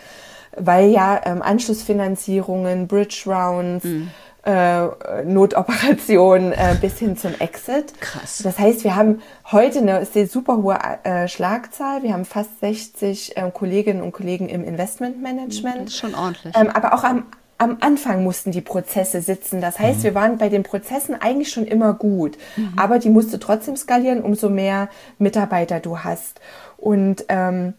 weil 0.57 0.91
ja 0.91 1.21
ähm, 1.25 1.43
Anschlussfinanzierungen, 1.43 2.89
Bridge 2.89 3.23
Rounds, 3.27 3.85
mhm 3.85 4.11
äh, 4.45 5.25
Notoperation 5.25 6.53
äh, 6.53 6.77
bis 6.81 6.99
hin 6.99 7.17
zum 7.17 7.33
Exit. 7.39 8.01
Krass. 8.01 8.41
Das 8.43 8.59
heißt, 8.59 8.85
wir 8.85 8.97
haben 8.97 9.23
heute 9.51 9.79
eine 9.79 10.05
super 10.27 10.57
hohe 10.57 10.79
äh, 11.05 11.29
Schlagzahl. 11.29 12.03
Wir 12.03 12.13
haben 12.13 12.25
fast 12.25 12.61
60 12.61 13.37
äh, 13.37 13.51
Kolleginnen 13.53 14.03
und 14.03 14.13
Kollegen 14.13 14.49
im 14.49 14.65
Investmentmanagement. 14.65 15.83
Das 15.83 15.89
ist 15.89 15.99
schon 15.99 16.15
ordentlich. 16.15 16.57
Ähm, 16.57 16.71
aber 16.71 16.95
auch 16.95 17.05
am, 17.05 17.27
am 17.59 17.77
Anfang 17.81 18.25
mussten 18.25 18.51
die 18.51 18.61
Prozesse 18.61 19.23
sitzen. 19.23 19.61
Das 19.61 19.79
heißt, 19.79 20.01
mhm. 20.01 20.03
wir 20.03 20.15
waren 20.17 20.39
bei 20.39 20.49
den 20.49 20.65
Prozessen 20.65 21.15
eigentlich 21.21 21.51
schon 21.51 21.65
immer 21.65 21.95
gut. 21.95 22.37
Mhm. 22.57 22.73
Aber 22.77 22.99
die 22.99 23.11
musste 23.11 23.39
trotzdem 23.39 23.77
skalieren, 23.77 24.23
umso 24.23 24.51
mehr 24.51 24.89
Mitarbeiter 25.19 25.79
du 25.79 26.01
hast. 26.01 26.41
Und 26.79 27.27
ähm, 27.29 27.75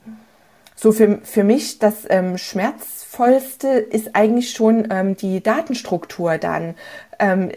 so 0.75 0.91
für, 0.91 1.19
für 1.23 1.43
mich 1.43 1.79
das 1.79 2.05
ähm, 2.09 2.37
Schmerzvollste 2.37 3.67
ist 3.67 4.15
eigentlich 4.15 4.51
schon 4.51 4.87
ähm, 4.91 5.15
die 5.15 5.41
Datenstruktur 5.41 6.37
dann, 6.37 6.75
ähm, 7.19 7.49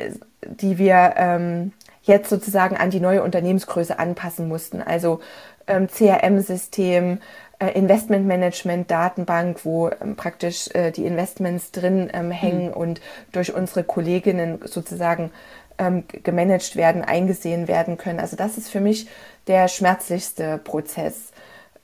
die 0.42 0.78
wir 0.78 1.14
ähm, 1.16 1.72
jetzt 2.02 2.30
sozusagen 2.30 2.76
an 2.76 2.90
die 2.90 3.00
neue 3.00 3.22
Unternehmensgröße 3.22 3.98
anpassen 3.98 4.48
mussten. 4.48 4.80
Also 4.82 5.20
ähm, 5.66 5.88
CRM-System, 5.88 7.18
äh, 7.58 7.70
Investmentmanagement, 7.70 8.90
Datenbank, 8.90 9.64
wo 9.64 9.88
ähm, 9.88 10.16
praktisch 10.16 10.68
äh, 10.74 10.90
die 10.92 11.06
Investments 11.06 11.72
drin 11.72 12.10
ähm, 12.12 12.30
hängen 12.30 12.68
mhm. 12.68 12.74
und 12.74 13.00
durch 13.32 13.54
unsere 13.54 13.82
Kolleginnen 13.82 14.60
sozusagen 14.64 15.30
ähm, 15.78 16.04
gemanagt 16.08 16.76
werden, 16.76 17.02
eingesehen 17.02 17.68
werden 17.68 17.96
können. 17.96 18.20
Also 18.20 18.36
das 18.36 18.58
ist 18.58 18.68
für 18.68 18.80
mich 18.80 19.08
der 19.46 19.68
schmerzlichste 19.68 20.58
Prozess 20.58 21.32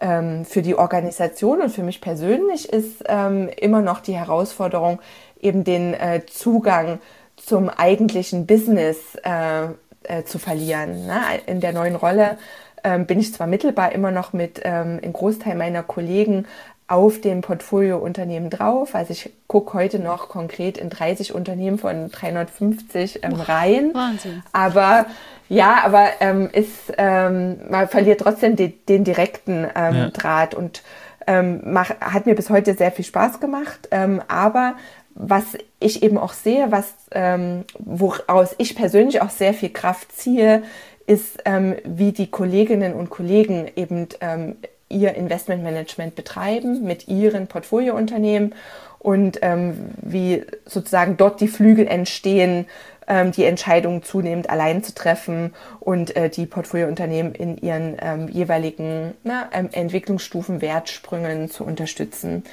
ähm, 0.02 0.44
für 0.44 0.60
die 0.60 0.74
Organisation 0.74 1.62
und 1.62 1.70
für 1.70 1.82
mich 1.82 2.00
persönlich 2.00 2.70
ist 2.70 3.04
ähm, 3.06 3.48
immer 3.56 3.80
noch 3.80 4.00
die 4.00 4.14
Herausforderung, 4.14 5.00
eben 5.40 5.64
den 5.64 5.94
äh, 5.94 6.26
Zugang 6.26 6.98
zum 7.36 7.70
eigentlichen 7.70 8.46
Business 8.46 9.16
äh, 9.24 9.68
äh, 10.02 10.24
zu 10.24 10.38
verlieren. 10.38 11.06
Ne? 11.06 11.20
In 11.46 11.60
der 11.60 11.72
neuen 11.72 11.96
Rolle 11.96 12.36
ähm, 12.84 13.06
bin 13.06 13.20
ich 13.20 13.32
zwar 13.32 13.46
mittelbar 13.46 13.92
immer 13.92 14.10
noch 14.10 14.32
mit 14.32 14.60
ähm, 14.64 15.00
einem 15.02 15.12
Großteil 15.12 15.56
meiner 15.56 15.82
Kollegen 15.82 16.46
auf 16.88 17.20
dem 17.20 17.40
Portfoliounternehmen 17.40 18.50
drauf. 18.50 18.94
Also 18.94 19.12
ich 19.12 19.30
gucke 19.46 19.74
heute 19.74 19.98
noch 19.98 20.28
konkret 20.28 20.76
in 20.76 20.90
30 20.90 21.34
Unternehmen 21.34 21.78
von 21.78 22.10
350 22.10 23.20
ähm, 23.22 23.34
rein. 23.34 23.94
Wahnsinn. 23.94 24.42
Aber 24.52 25.06
ja, 25.52 25.82
aber 25.84 26.08
ähm, 26.20 26.48
ist, 26.50 26.94
ähm, 26.96 27.58
man 27.68 27.86
verliert 27.86 28.20
trotzdem 28.20 28.56
die, 28.56 28.70
den 28.86 29.04
direkten 29.04 29.66
ähm, 29.76 29.94
ja. 29.94 30.08
Draht 30.08 30.54
und 30.54 30.82
ähm, 31.26 31.60
mach, 31.66 31.90
hat 32.00 32.24
mir 32.24 32.34
bis 32.34 32.48
heute 32.48 32.72
sehr 32.72 32.90
viel 32.90 33.04
Spaß 33.04 33.38
gemacht. 33.38 33.86
Ähm, 33.90 34.22
aber 34.28 34.76
was 35.14 35.44
ich 35.78 36.02
eben 36.02 36.16
auch 36.16 36.32
sehe, 36.32 36.72
was 36.72 36.94
ähm, 37.10 37.64
woraus 37.78 38.54
ich 38.56 38.74
persönlich 38.74 39.20
auch 39.20 39.28
sehr 39.28 39.52
viel 39.52 39.68
Kraft 39.68 40.16
ziehe, 40.16 40.62
ist, 41.06 41.42
ähm, 41.44 41.76
wie 41.84 42.12
die 42.12 42.30
Kolleginnen 42.30 42.94
und 42.94 43.10
Kollegen 43.10 43.70
eben 43.76 44.08
ähm, 44.22 44.56
ihr 44.88 45.14
Investmentmanagement 45.14 46.14
betreiben 46.14 46.82
mit 46.82 47.08
ihren 47.08 47.46
Portfoliounternehmen 47.46 48.54
und 48.98 49.40
ähm, 49.42 49.90
wie 50.00 50.44
sozusagen 50.64 51.18
dort 51.18 51.42
die 51.42 51.48
Flügel 51.48 51.86
entstehen, 51.88 52.66
ähm, 53.06 53.32
die 53.32 53.44
Entscheidungen 53.44 54.02
zunehmend 54.02 54.50
allein 54.50 54.82
zu 54.82 54.94
treffen 54.94 55.54
und 55.80 56.14
äh, 56.16 56.30
die 56.30 56.46
Portfoliounternehmen 56.46 57.34
in 57.34 57.58
ihren 57.58 57.96
ähm, 58.00 58.28
jeweiligen 58.28 59.14
na, 59.24 59.48
ähm, 59.52 59.68
Entwicklungsstufen, 59.72 60.60
Wertsprüngen 60.60 61.50
zu 61.50 61.64
unterstützen. 61.64 62.44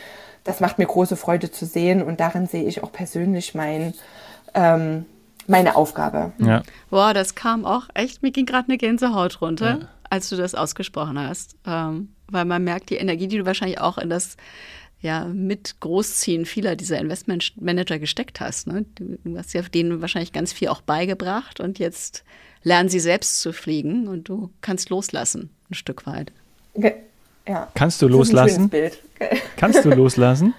Das 0.43 0.59
macht 0.59 0.79
mir 0.79 0.85
große 0.85 1.15
Freude 1.15 1.51
zu 1.51 1.65
sehen 1.65 2.01
und 2.01 2.19
darin 2.19 2.47
sehe 2.47 2.63
ich 2.63 2.83
auch 2.83 2.91
persönlich 2.91 3.53
mein 3.55 3.93
ähm, 4.53 5.05
meine 5.49 5.75
Aufgabe. 5.75 6.31
Ja. 6.37 6.61
Boah, 6.89 7.13
das 7.13 7.35
kam 7.35 7.65
auch 7.65 7.89
echt, 7.95 8.21
mir 8.21 8.31
ging 8.31 8.45
gerade 8.45 8.67
eine 8.67 8.77
Gänsehaut 8.77 9.41
runter, 9.41 9.79
ja. 9.81 9.87
als 10.09 10.29
du 10.29 10.35
das 10.35 10.53
ausgesprochen 10.55 11.19
hast. 11.19 11.55
Ähm, 11.65 12.09
weil 12.27 12.45
man 12.45 12.63
merkt 12.63 12.91
die 12.91 12.95
Energie, 12.95 13.27
die 13.27 13.39
du 13.39 13.45
wahrscheinlich 13.45 13.81
auch 13.81 13.97
in 13.97 14.09
das 14.09 14.37
ja, 15.01 15.25
mit 15.25 15.79
Großziehen 15.79 16.45
vieler 16.45 16.75
dieser 16.75 16.99
Investmentmanager 16.99 17.99
gesteckt 17.99 18.39
hast. 18.41 18.67
Ne? 18.67 18.85
Du, 18.95 19.37
hast 19.37 19.53
ja 19.53 19.61
denen 19.61 20.01
wahrscheinlich 20.01 20.33
ganz 20.33 20.51
viel 20.51 20.67
auch 20.67 20.81
beigebracht 20.81 21.59
und 21.59 21.79
jetzt 21.79 22.23
lernen 22.63 22.89
sie 22.89 22.99
selbst 22.99 23.39
zu 23.41 23.53
fliegen 23.53 24.07
und 24.07 24.27
du 24.27 24.49
kannst 24.61 24.89
loslassen, 24.89 25.49
ein 25.69 25.75
Stück 25.75 26.05
weit. 26.05 26.31
Ja. 27.47 27.67
Kannst 27.73 28.01
du 28.01 28.07
loslassen? 28.07 28.69
Kannst 29.55 29.85
du 29.85 29.89
loslassen? 29.95 30.53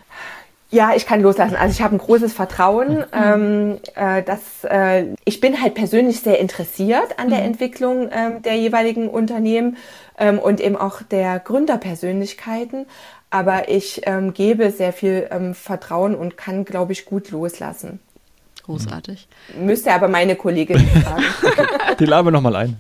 Ja, 0.73 0.93
ich 0.95 1.05
kann 1.05 1.21
loslassen. 1.21 1.57
Also 1.57 1.73
ich 1.73 1.83
habe 1.83 1.97
ein 1.97 1.99
großes 1.99 2.33
Vertrauen, 2.33 2.99
mhm. 2.99 3.05
ähm, 3.13 3.79
äh, 3.97 4.23
dass 4.23 4.65
äh, 4.65 5.07
ich 5.25 5.41
bin 5.41 5.61
halt 5.61 5.75
persönlich 5.75 6.21
sehr 6.21 6.39
interessiert 6.39 7.19
an 7.19 7.29
der 7.29 7.41
mhm. 7.41 7.47
Entwicklung 7.47 8.09
ähm, 8.13 8.43
der 8.43 8.55
jeweiligen 8.57 9.09
Unternehmen 9.09 9.77
ähm, 10.17 10.39
und 10.39 10.61
eben 10.61 10.77
auch 10.77 11.03
der 11.03 11.41
Gründerpersönlichkeiten. 11.41 12.87
Aber 13.31 13.69
ich 13.69 14.03
ähm, 14.05 14.35
gebe 14.35 14.71
sehr 14.71 14.93
viel 14.93 15.29
ähm, 15.31 15.55
Vertrauen 15.55 16.15
und 16.15 16.37
kann, 16.37 16.65
glaube 16.65 16.93
ich, 16.93 17.05
gut 17.05 17.31
loslassen. 17.31 18.01
Großartig. 18.65 19.27
Müsste 19.59 19.93
aber 19.93 20.09
meine 20.09 20.37
Kollegin 20.37 20.79
fragen. 21.03 21.25
Die 21.99 22.05
laden 22.05 22.27
wir 22.27 22.31
nochmal 22.31 22.57
ein. 22.57 22.77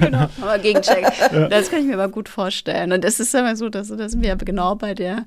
genau, 0.00 0.28
aber 0.40 0.58
Gegencheck. 0.58 1.04
Das 1.50 1.70
kann 1.70 1.80
ich 1.80 1.86
mir 1.86 1.94
aber 1.94 2.08
gut 2.08 2.28
vorstellen. 2.28 2.92
Und 2.92 3.04
das 3.04 3.20
ist 3.20 3.34
immer 3.34 3.56
so, 3.56 3.68
dass, 3.68 3.88
dass 3.88 4.20
wir 4.20 4.36
genau 4.36 4.74
bei 4.74 4.94
der 4.94 5.24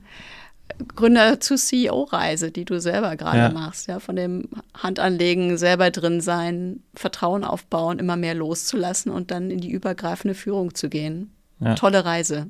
Gründer 0.95 1.39
zu 1.39 1.55
CEO-Reise, 1.55 2.51
die 2.51 2.65
du 2.65 2.79
selber 2.79 3.15
gerade 3.15 3.37
ja. 3.37 3.49
machst, 3.51 3.87
ja, 3.87 3.99
von 3.99 4.15
dem 4.15 4.49
Handanlegen, 4.73 5.57
selber 5.57 5.91
drin 5.91 6.21
sein, 6.21 6.81
Vertrauen 6.95 7.43
aufbauen, 7.43 7.99
immer 7.99 8.15
mehr 8.15 8.33
loszulassen 8.33 9.11
und 9.11 9.31
dann 9.31 9.51
in 9.51 9.59
die 9.59 9.71
übergreifende 9.71 10.33
Führung 10.33 10.73
zu 10.75 10.89
gehen. 10.89 11.31
Ja. 11.59 11.75
Tolle 11.75 12.05
Reise. 12.05 12.47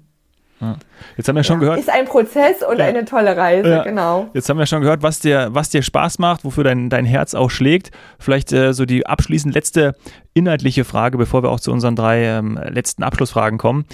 Ja. 0.62 0.78
Jetzt 1.17 1.28
haben 1.28 1.36
wir 1.36 1.43
schon 1.43 1.60
gehört. 1.60 1.80
Ist 1.80 1.89
ein 1.89 2.06
Prozess 2.06 2.62
und 2.62 2.80
eine 2.80 3.04
tolle 3.04 3.36
Reise, 3.36 3.82
genau. 3.84 4.30
Jetzt 4.34 4.47
haben 4.47 4.60
wir 4.60 4.67
schon 4.67 4.82
gehört, 4.82 5.02
was 5.02 5.19
dir, 5.19 5.50
was 5.52 5.69
dir 5.69 5.82
Spaß 5.82 6.19
macht, 6.19 6.45
wofür 6.45 6.63
dein, 6.63 6.89
dein 6.89 7.04
Herz 7.04 7.34
auch 7.34 7.50
schlägt. 7.50 7.89
Vielleicht 8.19 8.54
äh, 8.54 8.71
so 8.74 8.86
die 8.86 9.08
abschließend 9.08 9.56
letzte 9.56 9.95
inhaltliche 10.36 10.86
Frage, 10.86 11.17
bevor 11.17 11.43
wir 11.43 11.50
auch 11.50 11.60
zu 11.60 11.71
unseren 11.71 11.95
drei 11.95 12.24
ähm, 12.26 12.60
letzten 12.69 13.02
Abschlussfragen 13.02 13.58
kommen. 13.58 13.86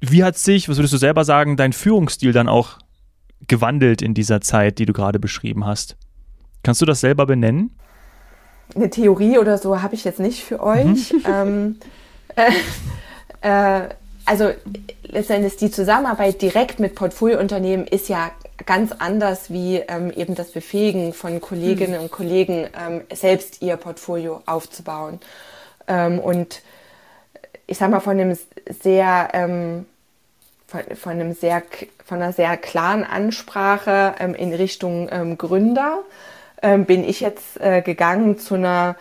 Wie 0.00 0.22
hat 0.22 0.36
sich, 0.36 0.68
was 0.68 0.76
würdest 0.76 0.92
du 0.92 0.98
selber 0.98 1.24
sagen, 1.24 1.56
dein 1.56 1.72
Führungsstil 1.72 2.32
dann 2.32 2.48
auch 2.48 2.78
gewandelt 3.48 4.02
in 4.02 4.12
dieser 4.12 4.42
Zeit, 4.42 4.78
die 4.78 4.84
du 4.84 4.92
gerade 4.92 5.18
beschrieben 5.18 5.64
hast? 5.64 5.96
Kannst 6.62 6.82
du 6.82 6.86
das 6.86 7.00
selber 7.00 7.24
benennen? 7.24 7.78
Eine 8.74 8.90
Theorie 8.90 9.38
oder 9.38 9.56
so 9.56 9.80
habe 9.80 9.94
ich 9.94 10.04
jetzt 10.04 10.20
nicht 10.20 10.44
für 10.44 10.62
euch. 10.62 11.14
Mhm. 11.14 11.22
ähm, 11.26 11.76
äh, 13.40 13.80
äh, 13.80 13.88
also 14.26 14.50
letztendlich 15.04 15.56
die 15.56 15.70
Zusammenarbeit 15.70 16.42
direkt 16.42 16.80
mit 16.80 16.96
Portfoliounternehmen 16.96 17.86
ist 17.86 18.08
ja 18.08 18.32
ganz 18.66 18.92
anders 18.98 19.50
wie 19.50 19.76
ähm, 19.76 20.10
eben 20.10 20.34
das 20.34 20.50
Befähigen 20.50 21.12
von 21.12 21.40
Kolleginnen 21.40 21.94
mhm. 21.94 22.00
und 22.02 22.10
Kollegen, 22.10 22.68
ähm, 22.78 23.02
selbst 23.14 23.62
ihr 23.62 23.76
Portfolio 23.76 24.42
aufzubauen. 24.46 25.20
Ähm, 25.86 26.18
und 26.18 26.62
ich 27.66 27.78
sage 27.78 27.92
mal 27.92 28.00
von 28.00 28.18
einem 28.18 28.36
sehr 28.82 29.28
ähm, 29.32 29.86
von, 30.66 30.80
von, 30.96 31.12
einem 31.12 31.34
sehr, 31.34 31.62
von 32.04 32.20
einer 32.20 32.32
sehr 32.32 32.56
klaren 32.56 33.04
Ansprache 33.04 34.14
ähm, 34.18 34.34
in 34.34 34.52
Richtung 34.52 35.08
ähm, 35.10 35.38
Gründer 35.38 36.02
bin 36.86 37.04
ich 37.04 37.20
jetzt 37.20 37.60
äh, 37.60 37.82
gegangen 37.82 38.38
zu 38.38 38.54
einer, 38.54 38.96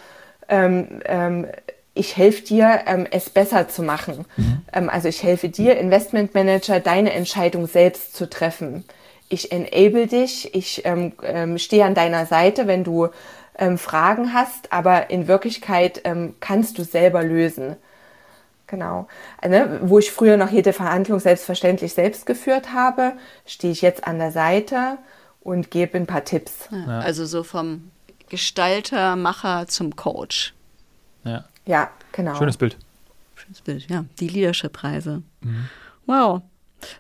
ich 1.96 2.18
helfe 2.18 2.44
dir, 2.44 2.82
ähm, 2.86 3.08
es 3.10 3.30
besser 3.30 3.68
zu 3.68 3.82
machen. 3.82 4.26
Mhm. 4.38 4.90
also 4.90 5.08
ich 5.08 5.24
helfe 5.24 5.50
dir, 5.50 5.78
Investmentmanager, 5.78 6.80
deine 6.80 7.14
Entscheidung 7.14 7.68
selbst 7.68 8.16
zu 8.16 8.30
treffen. 8.30 8.84
Ich 9.30 9.52
enable 9.52 10.06
dich, 10.06 10.54
ich 10.54 10.84
stehe 11.56 11.86
an 11.86 11.96
deiner 11.96 12.28
Seite, 12.28 12.68
wenn 12.68 12.84
du 12.84 13.08
Fragen 13.78 14.34
hast, 14.34 14.72
aber 14.72 15.10
in 15.10 15.28
Wirklichkeit 15.28 16.04
kannst 16.40 16.78
du 16.78 16.84
selber 16.84 17.24
lösen. 17.24 17.76
Genau. 18.68 19.08
Ne, 19.44 19.80
wo 19.84 19.98
ich 19.98 20.12
früher 20.12 20.38
noch 20.38 20.52
jede 20.52 20.74
Verhandlung 20.74 21.20
selbstverständlich 21.20 21.94
selbst 21.94 22.26
geführt 22.26 22.74
habe, 22.74 23.14
stehe 23.46 23.74
ich 23.74 23.82
jetzt 23.82 24.06
an 24.06 24.20
der 24.20 24.32
Seite 24.32 24.98
und 25.42 25.72
gebe 25.72 25.98
ein 25.98 26.08
paar 26.08 26.24
Tipps. 26.24 26.70
Ja, 26.72 27.00
also 27.00 27.26
so 27.26 27.44
vom 27.44 27.92
Gestalter, 28.30 29.16
Macher 29.16 29.68
zum 29.68 29.96
Coach. 29.96 30.54
Ja. 31.24 31.46
Ja, 31.66 31.90
genau. 32.12 32.36
Schönes 32.36 32.58
Bild. 32.58 32.78
Schönes 33.36 33.62
Bild, 33.62 33.90
ja. 33.90 34.06
Die 34.20 34.28
Leadership-Reise. 34.28 35.24
Mhm. 35.42 35.70
Wow. 36.06 36.42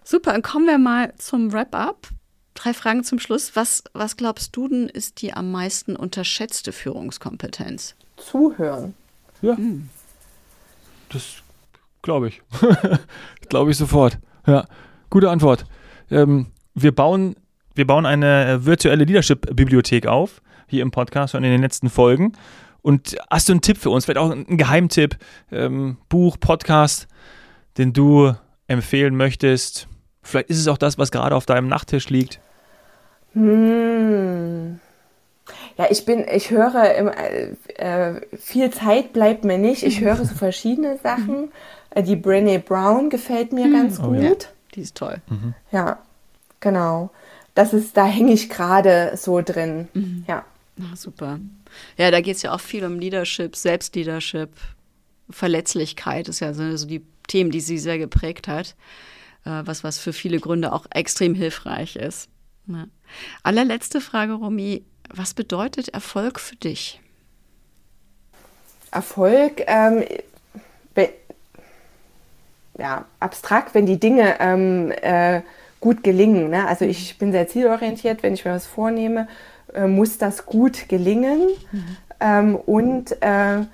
Super, 0.04 0.32
dann 0.32 0.42
kommen 0.42 0.66
wir 0.66 0.78
mal 0.78 1.14
zum 1.18 1.52
Wrap-up. 1.52 2.10
Drei 2.54 2.74
Fragen 2.74 3.04
zum 3.04 3.20
Schluss. 3.20 3.56
Was, 3.56 3.84
was 3.94 4.18
glaubst 4.18 4.56
du 4.56 4.68
denn, 4.68 4.88
ist 4.88 5.22
die 5.22 5.34
am 5.34 5.52
meisten 5.52 5.96
unterschätzte 5.96 6.72
Führungskompetenz? 6.72 7.96
Zuhören. 8.18 8.94
Ja. 9.42 9.56
Mhm. 9.56 9.90
Das 11.10 11.44
Glaube 12.06 12.28
ich. 12.28 12.42
Glaube 13.50 13.72
ich 13.72 13.78
sofort. 13.78 14.20
Ja, 14.46 14.68
gute 15.10 15.32
Antwort. 15.32 15.66
Ähm, 16.12 16.46
wir, 16.76 16.94
bauen, 16.94 17.36
wir 17.74 17.88
bauen 17.88 18.06
eine 18.06 18.46
äh, 18.46 18.66
virtuelle 18.66 19.06
Leadership-Bibliothek 19.06 20.06
auf, 20.06 20.44
hier 20.68 20.84
im 20.84 20.92
Podcast 20.92 21.34
und 21.34 21.44
in 21.44 21.50
den 21.50 21.62
letzten 21.62 21.90
Folgen. 21.90 22.34
Und 22.86 23.18
hast 23.32 23.50
du 23.50 23.54
einen 23.54 23.62
Tipp 23.62 23.80
für 23.80 23.90
uns? 23.90 24.06
Vielleicht 24.06 24.20
auch 24.20 24.30
einen 24.30 24.58
Geheimtipp, 24.58 25.18
ähm, 25.52 25.98
Buch, 26.08 26.38
Podcast, 26.40 27.08
den 27.80 27.94
du 27.94 28.36
empfehlen 28.68 29.16
möchtest? 29.16 29.88
Vielleicht 30.22 30.52
ist 30.52 30.60
es 30.60 30.68
auch 30.68 30.78
das, 30.78 31.00
was 31.00 31.10
gerade 31.10 31.36
auf 31.36 31.48
deinem 31.48 31.68
Nachttisch 31.68 32.10
liegt. 32.10 32.40
Hm. 33.34 34.80
Ja, 35.80 35.88
ich 35.90 36.06
bin, 36.06 36.28
ich 36.32 36.52
höre 36.52 36.94
immer, 36.94 37.16
äh, 37.18 38.22
viel 38.38 38.70
Zeit 38.70 39.14
bleibt 39.14 39.46
mir 39.46 39.58
nicht. 39.58 39.82
Ich 39.82 40.02
höre 40.02 40.18
so 40.18 40.36
verschiedene 40.36 41.00
Sachen. 41.04 41.52
Äh, 41.90 42.04
die 42.04 42.16
Brené 42.16 42.60
Brown 42.60 43.10
gefällt 43.10 43.52
mir 43.52 43.66
mhm. 43.66 43.74
ganz 43.74 44.00
gut. 44.00 44.10
Oh, 44.10 44.14
ja. 44.14 44.32
Die 44.76 44.82
ist 44.82 44.96
toll. 44.96 45.24
Mhm. 45.28 45.56
Ja, 45.72 45.98
genau. 46.60 47.10
Das 47.56 47.74
ist, 47.74 47.98
da 47.98 48.06
hänge 48.06 48.34
ich 48.34 48.48
gerade 48.48 49.14
so 49.16 49.42
drin. 49.42 49.88
Mhm. 49.96 50.24
Ja. 50.28 50.46
Ach, 50.80 50.96
super. 50.96 51.40
Ja, 51.98 52.12
da 52.12 52.22
geht 52.22 52.38
es 52.38 52.42
ja 52.42 52.54
auch 52.54 52.60
viel 52.60 52.86
um 52.86 53.00
Leadership, 53.00 53.56
Selbstleadership, 53.56 54.50
Verletzlichkeit 55.30 56.30
ist 56.30 56.40
ja 56.40 56.54
so, 56.54 56.76
so 56.78 56.88
die 56.88 57.04
Themen, 57.28 57.50
die 57.50 57.62
sie 57.62 57.80
sehr 57.80 57.98
geprägt 57.98 58.48
hat. 58.48 58.76
Äh, 59.46 59.62
was, 59.66 59.84
was 59.84 59.98
für 59.98 60.14
viele 60.14 60.40
Gründe 60.40 60.74
auch 60.74 60.86
extrem 60.92 61.34
hilfreich 61.36 61.96
ist. 61.96 62.30
Ja. 62.68 62.86
Allerletzte 63.44 64.02
Frage, 64.02 64.34
Romy. 64.34 64.84
Was 65.14 65.36
bedeutet 65.36 65.90
Erfolg 65.90 66.40
für 66.40 66.56
dich? 66.56 67.00
Erfolg, 68.92 69.62
ähm, 69.68 70.04
ja, 72.78 73.06
abstrakt, 73.20 73.74
wenn 73.74 73.86
die 73.86 74.00
Dinge 74.00 74.40
ähm, 74.40 74.92
äh, 75.02 75.42
gut 75.80 76.04
gelingen. 76.04 76.50
Ne? 76.50 76.68
Also 76.68 76.86
ich 76.86 77.18
bin 77.18 77.32
sehr 77.32 77.48
zielorientiert, 77.48 78.24
wenn 78.24 78.34
ich 78.34 78.46
mir 78.46 78.52
was 78.52 78.66
vornehme 78.66 79.28
äh, 79.76 79.88
muss 79.88 80.18
das 80.18 80.46
gut 80.46 80.90
gelingen. 80.90 81.50
Mhm. 81.72 81.98
Ähm, 82.20 82.56
und 82.56 83.12
äh, 83.22 83.66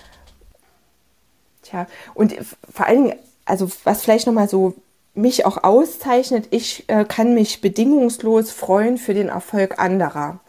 tja, 1.61 1.87
und 2.13 2.35
vor 2.71 2.87
allen 2.87 3.03
Dingen, 3.03 3.19
also 3.45 3.69
was 3.83 4.03
vielleicht 4.03 4.27
nochmal 4.27 4.49
so 4.49 4.75
mich 5.13 5.45
auch 5.45 5.63
auszeichnet, 5.63 6.47
ich 6.51 6.85
äh, 6.87 7.05
kann 7.05 7.33
mich 7.33 7.61
bedingungslos 7.61 8.51
freuen 8.51 8.97
für 8.97 9.13
den 9.13 9.29
Erfolg 9.29 9.79
anderer. 9.79 10.39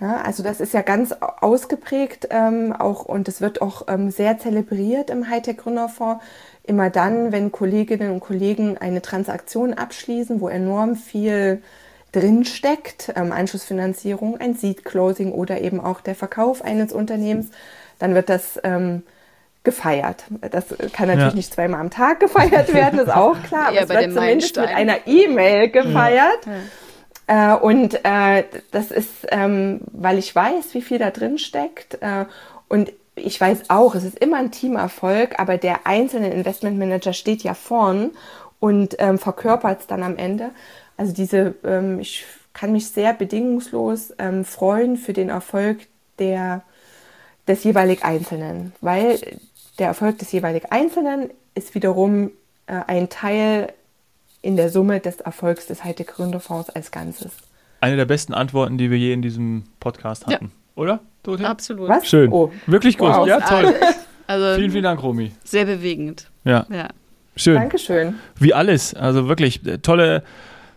Ja, 0.00 0.22
also 0.22 0.42
das 0.42 0.60
ist 0.60 0.72
ja 0.72 0.80
ganz 0.80 1.12
ausgeprägt 1.12 2.28
ähm, 2.30 2.72
auch 2.72 3.04
und 3.04 3.28
es 3.28 3.42
wird 3.42 3.60
auch 3.60 3.86
ähm, 3.88 4.10
sehr 4.10 4.38
zelebriert 4.38 5.10
im 5.10 5.28
Hightech-Gründerfonds. 5.28 6.24
Immer 6.62 6.88
dann, 6.88 7.32
wenn 7.32 7.52
Kolleginnen 7.52 8.10
und 8.10 8.20
Kollegen 8.20 8.78
eine 8.78 9.02
Transaktion 9.02 9.74
abschließen, 9.74 10.40
wo 10.40 10.48
enorm 10.48 10.96
viel 10.96 11.62
drinsteckt, 12.12 13.12
ähm, 13.16 13.32
Anschlussfinanzierung, 13.32 14.40
ein 14.40 14.54
Seed-Closing 14.54 15.32
oder 15.32 15.60
eben 15.60 15.80
auch 15.80 16.00
der 16.00 16.14
Verkauf 16.14 16.62
eines 16.62 16.92
Unternehmens, 16.92 17.48
dann 17.98 18.14
wird 18.14 18.28
das 18.28 18.58
ähm, 18.64 19.02
gefeiert. 19.62 20.24
Das 20.50 20.66
kann 20.92 21.08
natürlich 21.08 21.32
ja. 21.32 21.36
nicht 21.36 21.54
zweimal 21.54 21.80
am 21.80 21.90
Tag 21.90 22.20
gefeiert 22.20 22.72
werden, 22.74 23.00
ist 23.00 23.14
auch 23.14 23.40
klar, 23.42 23.68
aber 23.68 23.80
es 23.80 23.88
wird 23.88 24.12
zumindest 24.12 24.56
mit 24.56 24.68
einer 24.68 25.06
E-Mail 25.06 25.70
gefeiert. 25.70 26.46
Ja. 26.46 27.54
Äh, 27.54 27.56
und 27.56 28.04
äh, 28.04 28.44
das 28.72 28.90
ist, 28.90 29.26
ähm, 29.28 29.82
weil 29.92 30.18
ich 30.18 30.34
weiß, 30.34 30.74
wie 30.74 30.82
viel 30.82 30.98
da 30.98 31.10
drin 31.10 31.38
steckt. 31.38 31.98
Äh, 32.00 32.24
und 32.68 32.92
ich 33.14 33.40
weiß 33.40 33.68
auch, 33.68 33.94
es 33.94 34.04
ist 34.04 34.18
immer 34.18 34.38
ein 34.38 34.50
Teamerfolg, 34.50 35.38
aber 35.38 35.58
der 35.58 35.86
einzelne 35.86 36.30
Investmentmanager 36.30 37.12
steht 37.12 37.42
ja 37.42 37.54
vorn 37.54 38.10
und 38.58 38.96
ähm, 38.98 39.18
verkörpert 39.18 39.80
es 39.80 39.86
dann 39.86 40.02
am 40.02 40.16
Ende. 40.16 40.50
Also 41.00 41.14
diese, 41.14 41.54
ähm, 41.64 41.98
ich 41.98 42.26
kann 42.52 42.72
mich 42.72 42.88
sehr 42.88 43.14
bedingungslos 43.14 44.12
ähm, 44.18 44.44
freuen 44.44 44.98
für 44.98 45.14
den 45.14 45.30
Erfolg 45.30 45.78
der, 46.18 46.62
des 47.48 47.64
jeweilig 47.64 48.04
Einzelnen, 48.04 48.74
weil 48.82 49.18
der 49.78 49.86
Erfolg 49.86 50.18
des 50.18 50.30
jeweilig 50.30 50.70
Einzelnen 50.70 51.30
ist 51.54 51.74
wiederum 51.74 52.32
äh, 52.66 52.80
ein 52.86 53.08
Teil 53.08 53.72
in 54.42 54.56
der 54.56 54.68
Summe 54.68 55.00
des 55.00 55.22
Erfolgs 55.22 55.66
des 55.68 55.84
Hightech 55.84 56.08
Gründerfonds 56.08 56.68
als 56.68 56.90
Ganzes. 56.90 57.32
Eine 57.80 57.96
der 57.96 58.04
besten 58.04 58.34
Antworten, 58.34 58.76
die 58.76 58.90
wir 58.90 58.98
je 58.98 59.14
in 59.14 59.22
diesem 59.22 59.64
Podcast 59.80 60.26
hatten, 60.26 60.52
ja. 60.52 60.82
oder? 60.82 61.00
Dorothea? 61.22 61.48
Absolut. 61.48 61.88
Was? 61.88 62.06
Schön. 62.06 62.30
Oh. 62.30 62.52
Wirklich 62.66 62.98
gut. 62.98 63.08
Wow. 63.08 63.26
Ja, 63.26 63.40
toll. 63.40 63.74
Also, 64.26 64.60
vielen, 64.60 64.70
vielen 64.70 64.84
Dank, 64.84 65.02
Romy. 65.02 65.32
Sehr 65.42 65.64
bewegend. 65.64 66.28
Ja. 66.44 66.64
ja. 66.70 66.86
Schön. 67.34 67.56
Dankeschön. 67.56 68.14
Wie 68.38 68.54
alles. 68.54 68.94
Also 68.94 69.26
wirklich 69.26 69.66
äh, 69.66 69.78
tolle, 69.78 70.22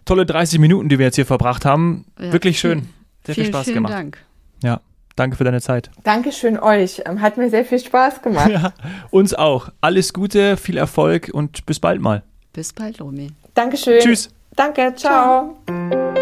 tolle 0.05 0.25
30 0.25 0.59
Minuten, 0.59 0.89
die 0.89 0.99
wir 0.99 1.05
jetzt 1.05 1.15
hier 1.15 1.25
verbracht 1.25 1.65
haben. 1.65 2.05
Ja. 2.19 2.31
Wirklich 2.31 2.59
schön. 2.59 2.89
Sehr 3.25 3.35
viel 3.35 3.45
Spaß 3.45 3.65
vielen 3.65 3.75
gemacht. 3.75 3.93
Vielen 3.93 4.11
Dank. 4.11 4.17
Ja. 4.63 4.81
Danke 5.15 5.37
für 5.37 5.43
deine 5.43 5.61
Zeit. 5.61 5.91
Dankeschön 6.03 6.57
euch. 6.57 7.03
Ähm, 7.05 7.21
hat 7.21 7.37
mir 7.37 7.49
sehr 7.49 7.65
viel 7.65 7.79
Spaß 7.79 8.21
gemacht. 8.21 8.49
Ja, 8.53 8.73
uns 9.11 9.33
auch. 9.33 9.69
Alles 9.79 10.13
Gute, 10.13 10.57
viel 10.57 10.77
Erfolg 10.77 11.29
und 11.31 11.65
bis 11.65 11.79
bald 11.79 12.01
mal. 12.01 12.23
Bis 12.51 12.73
bald, 12.73 12.99
Romy. 12.99 13.31
Dankeschön. 13.53 13.99
Tschüss. 13.99 14.29
Danke, 14.55 14.93
ciao. 14.95 15.55
ciao. 15.65 16.13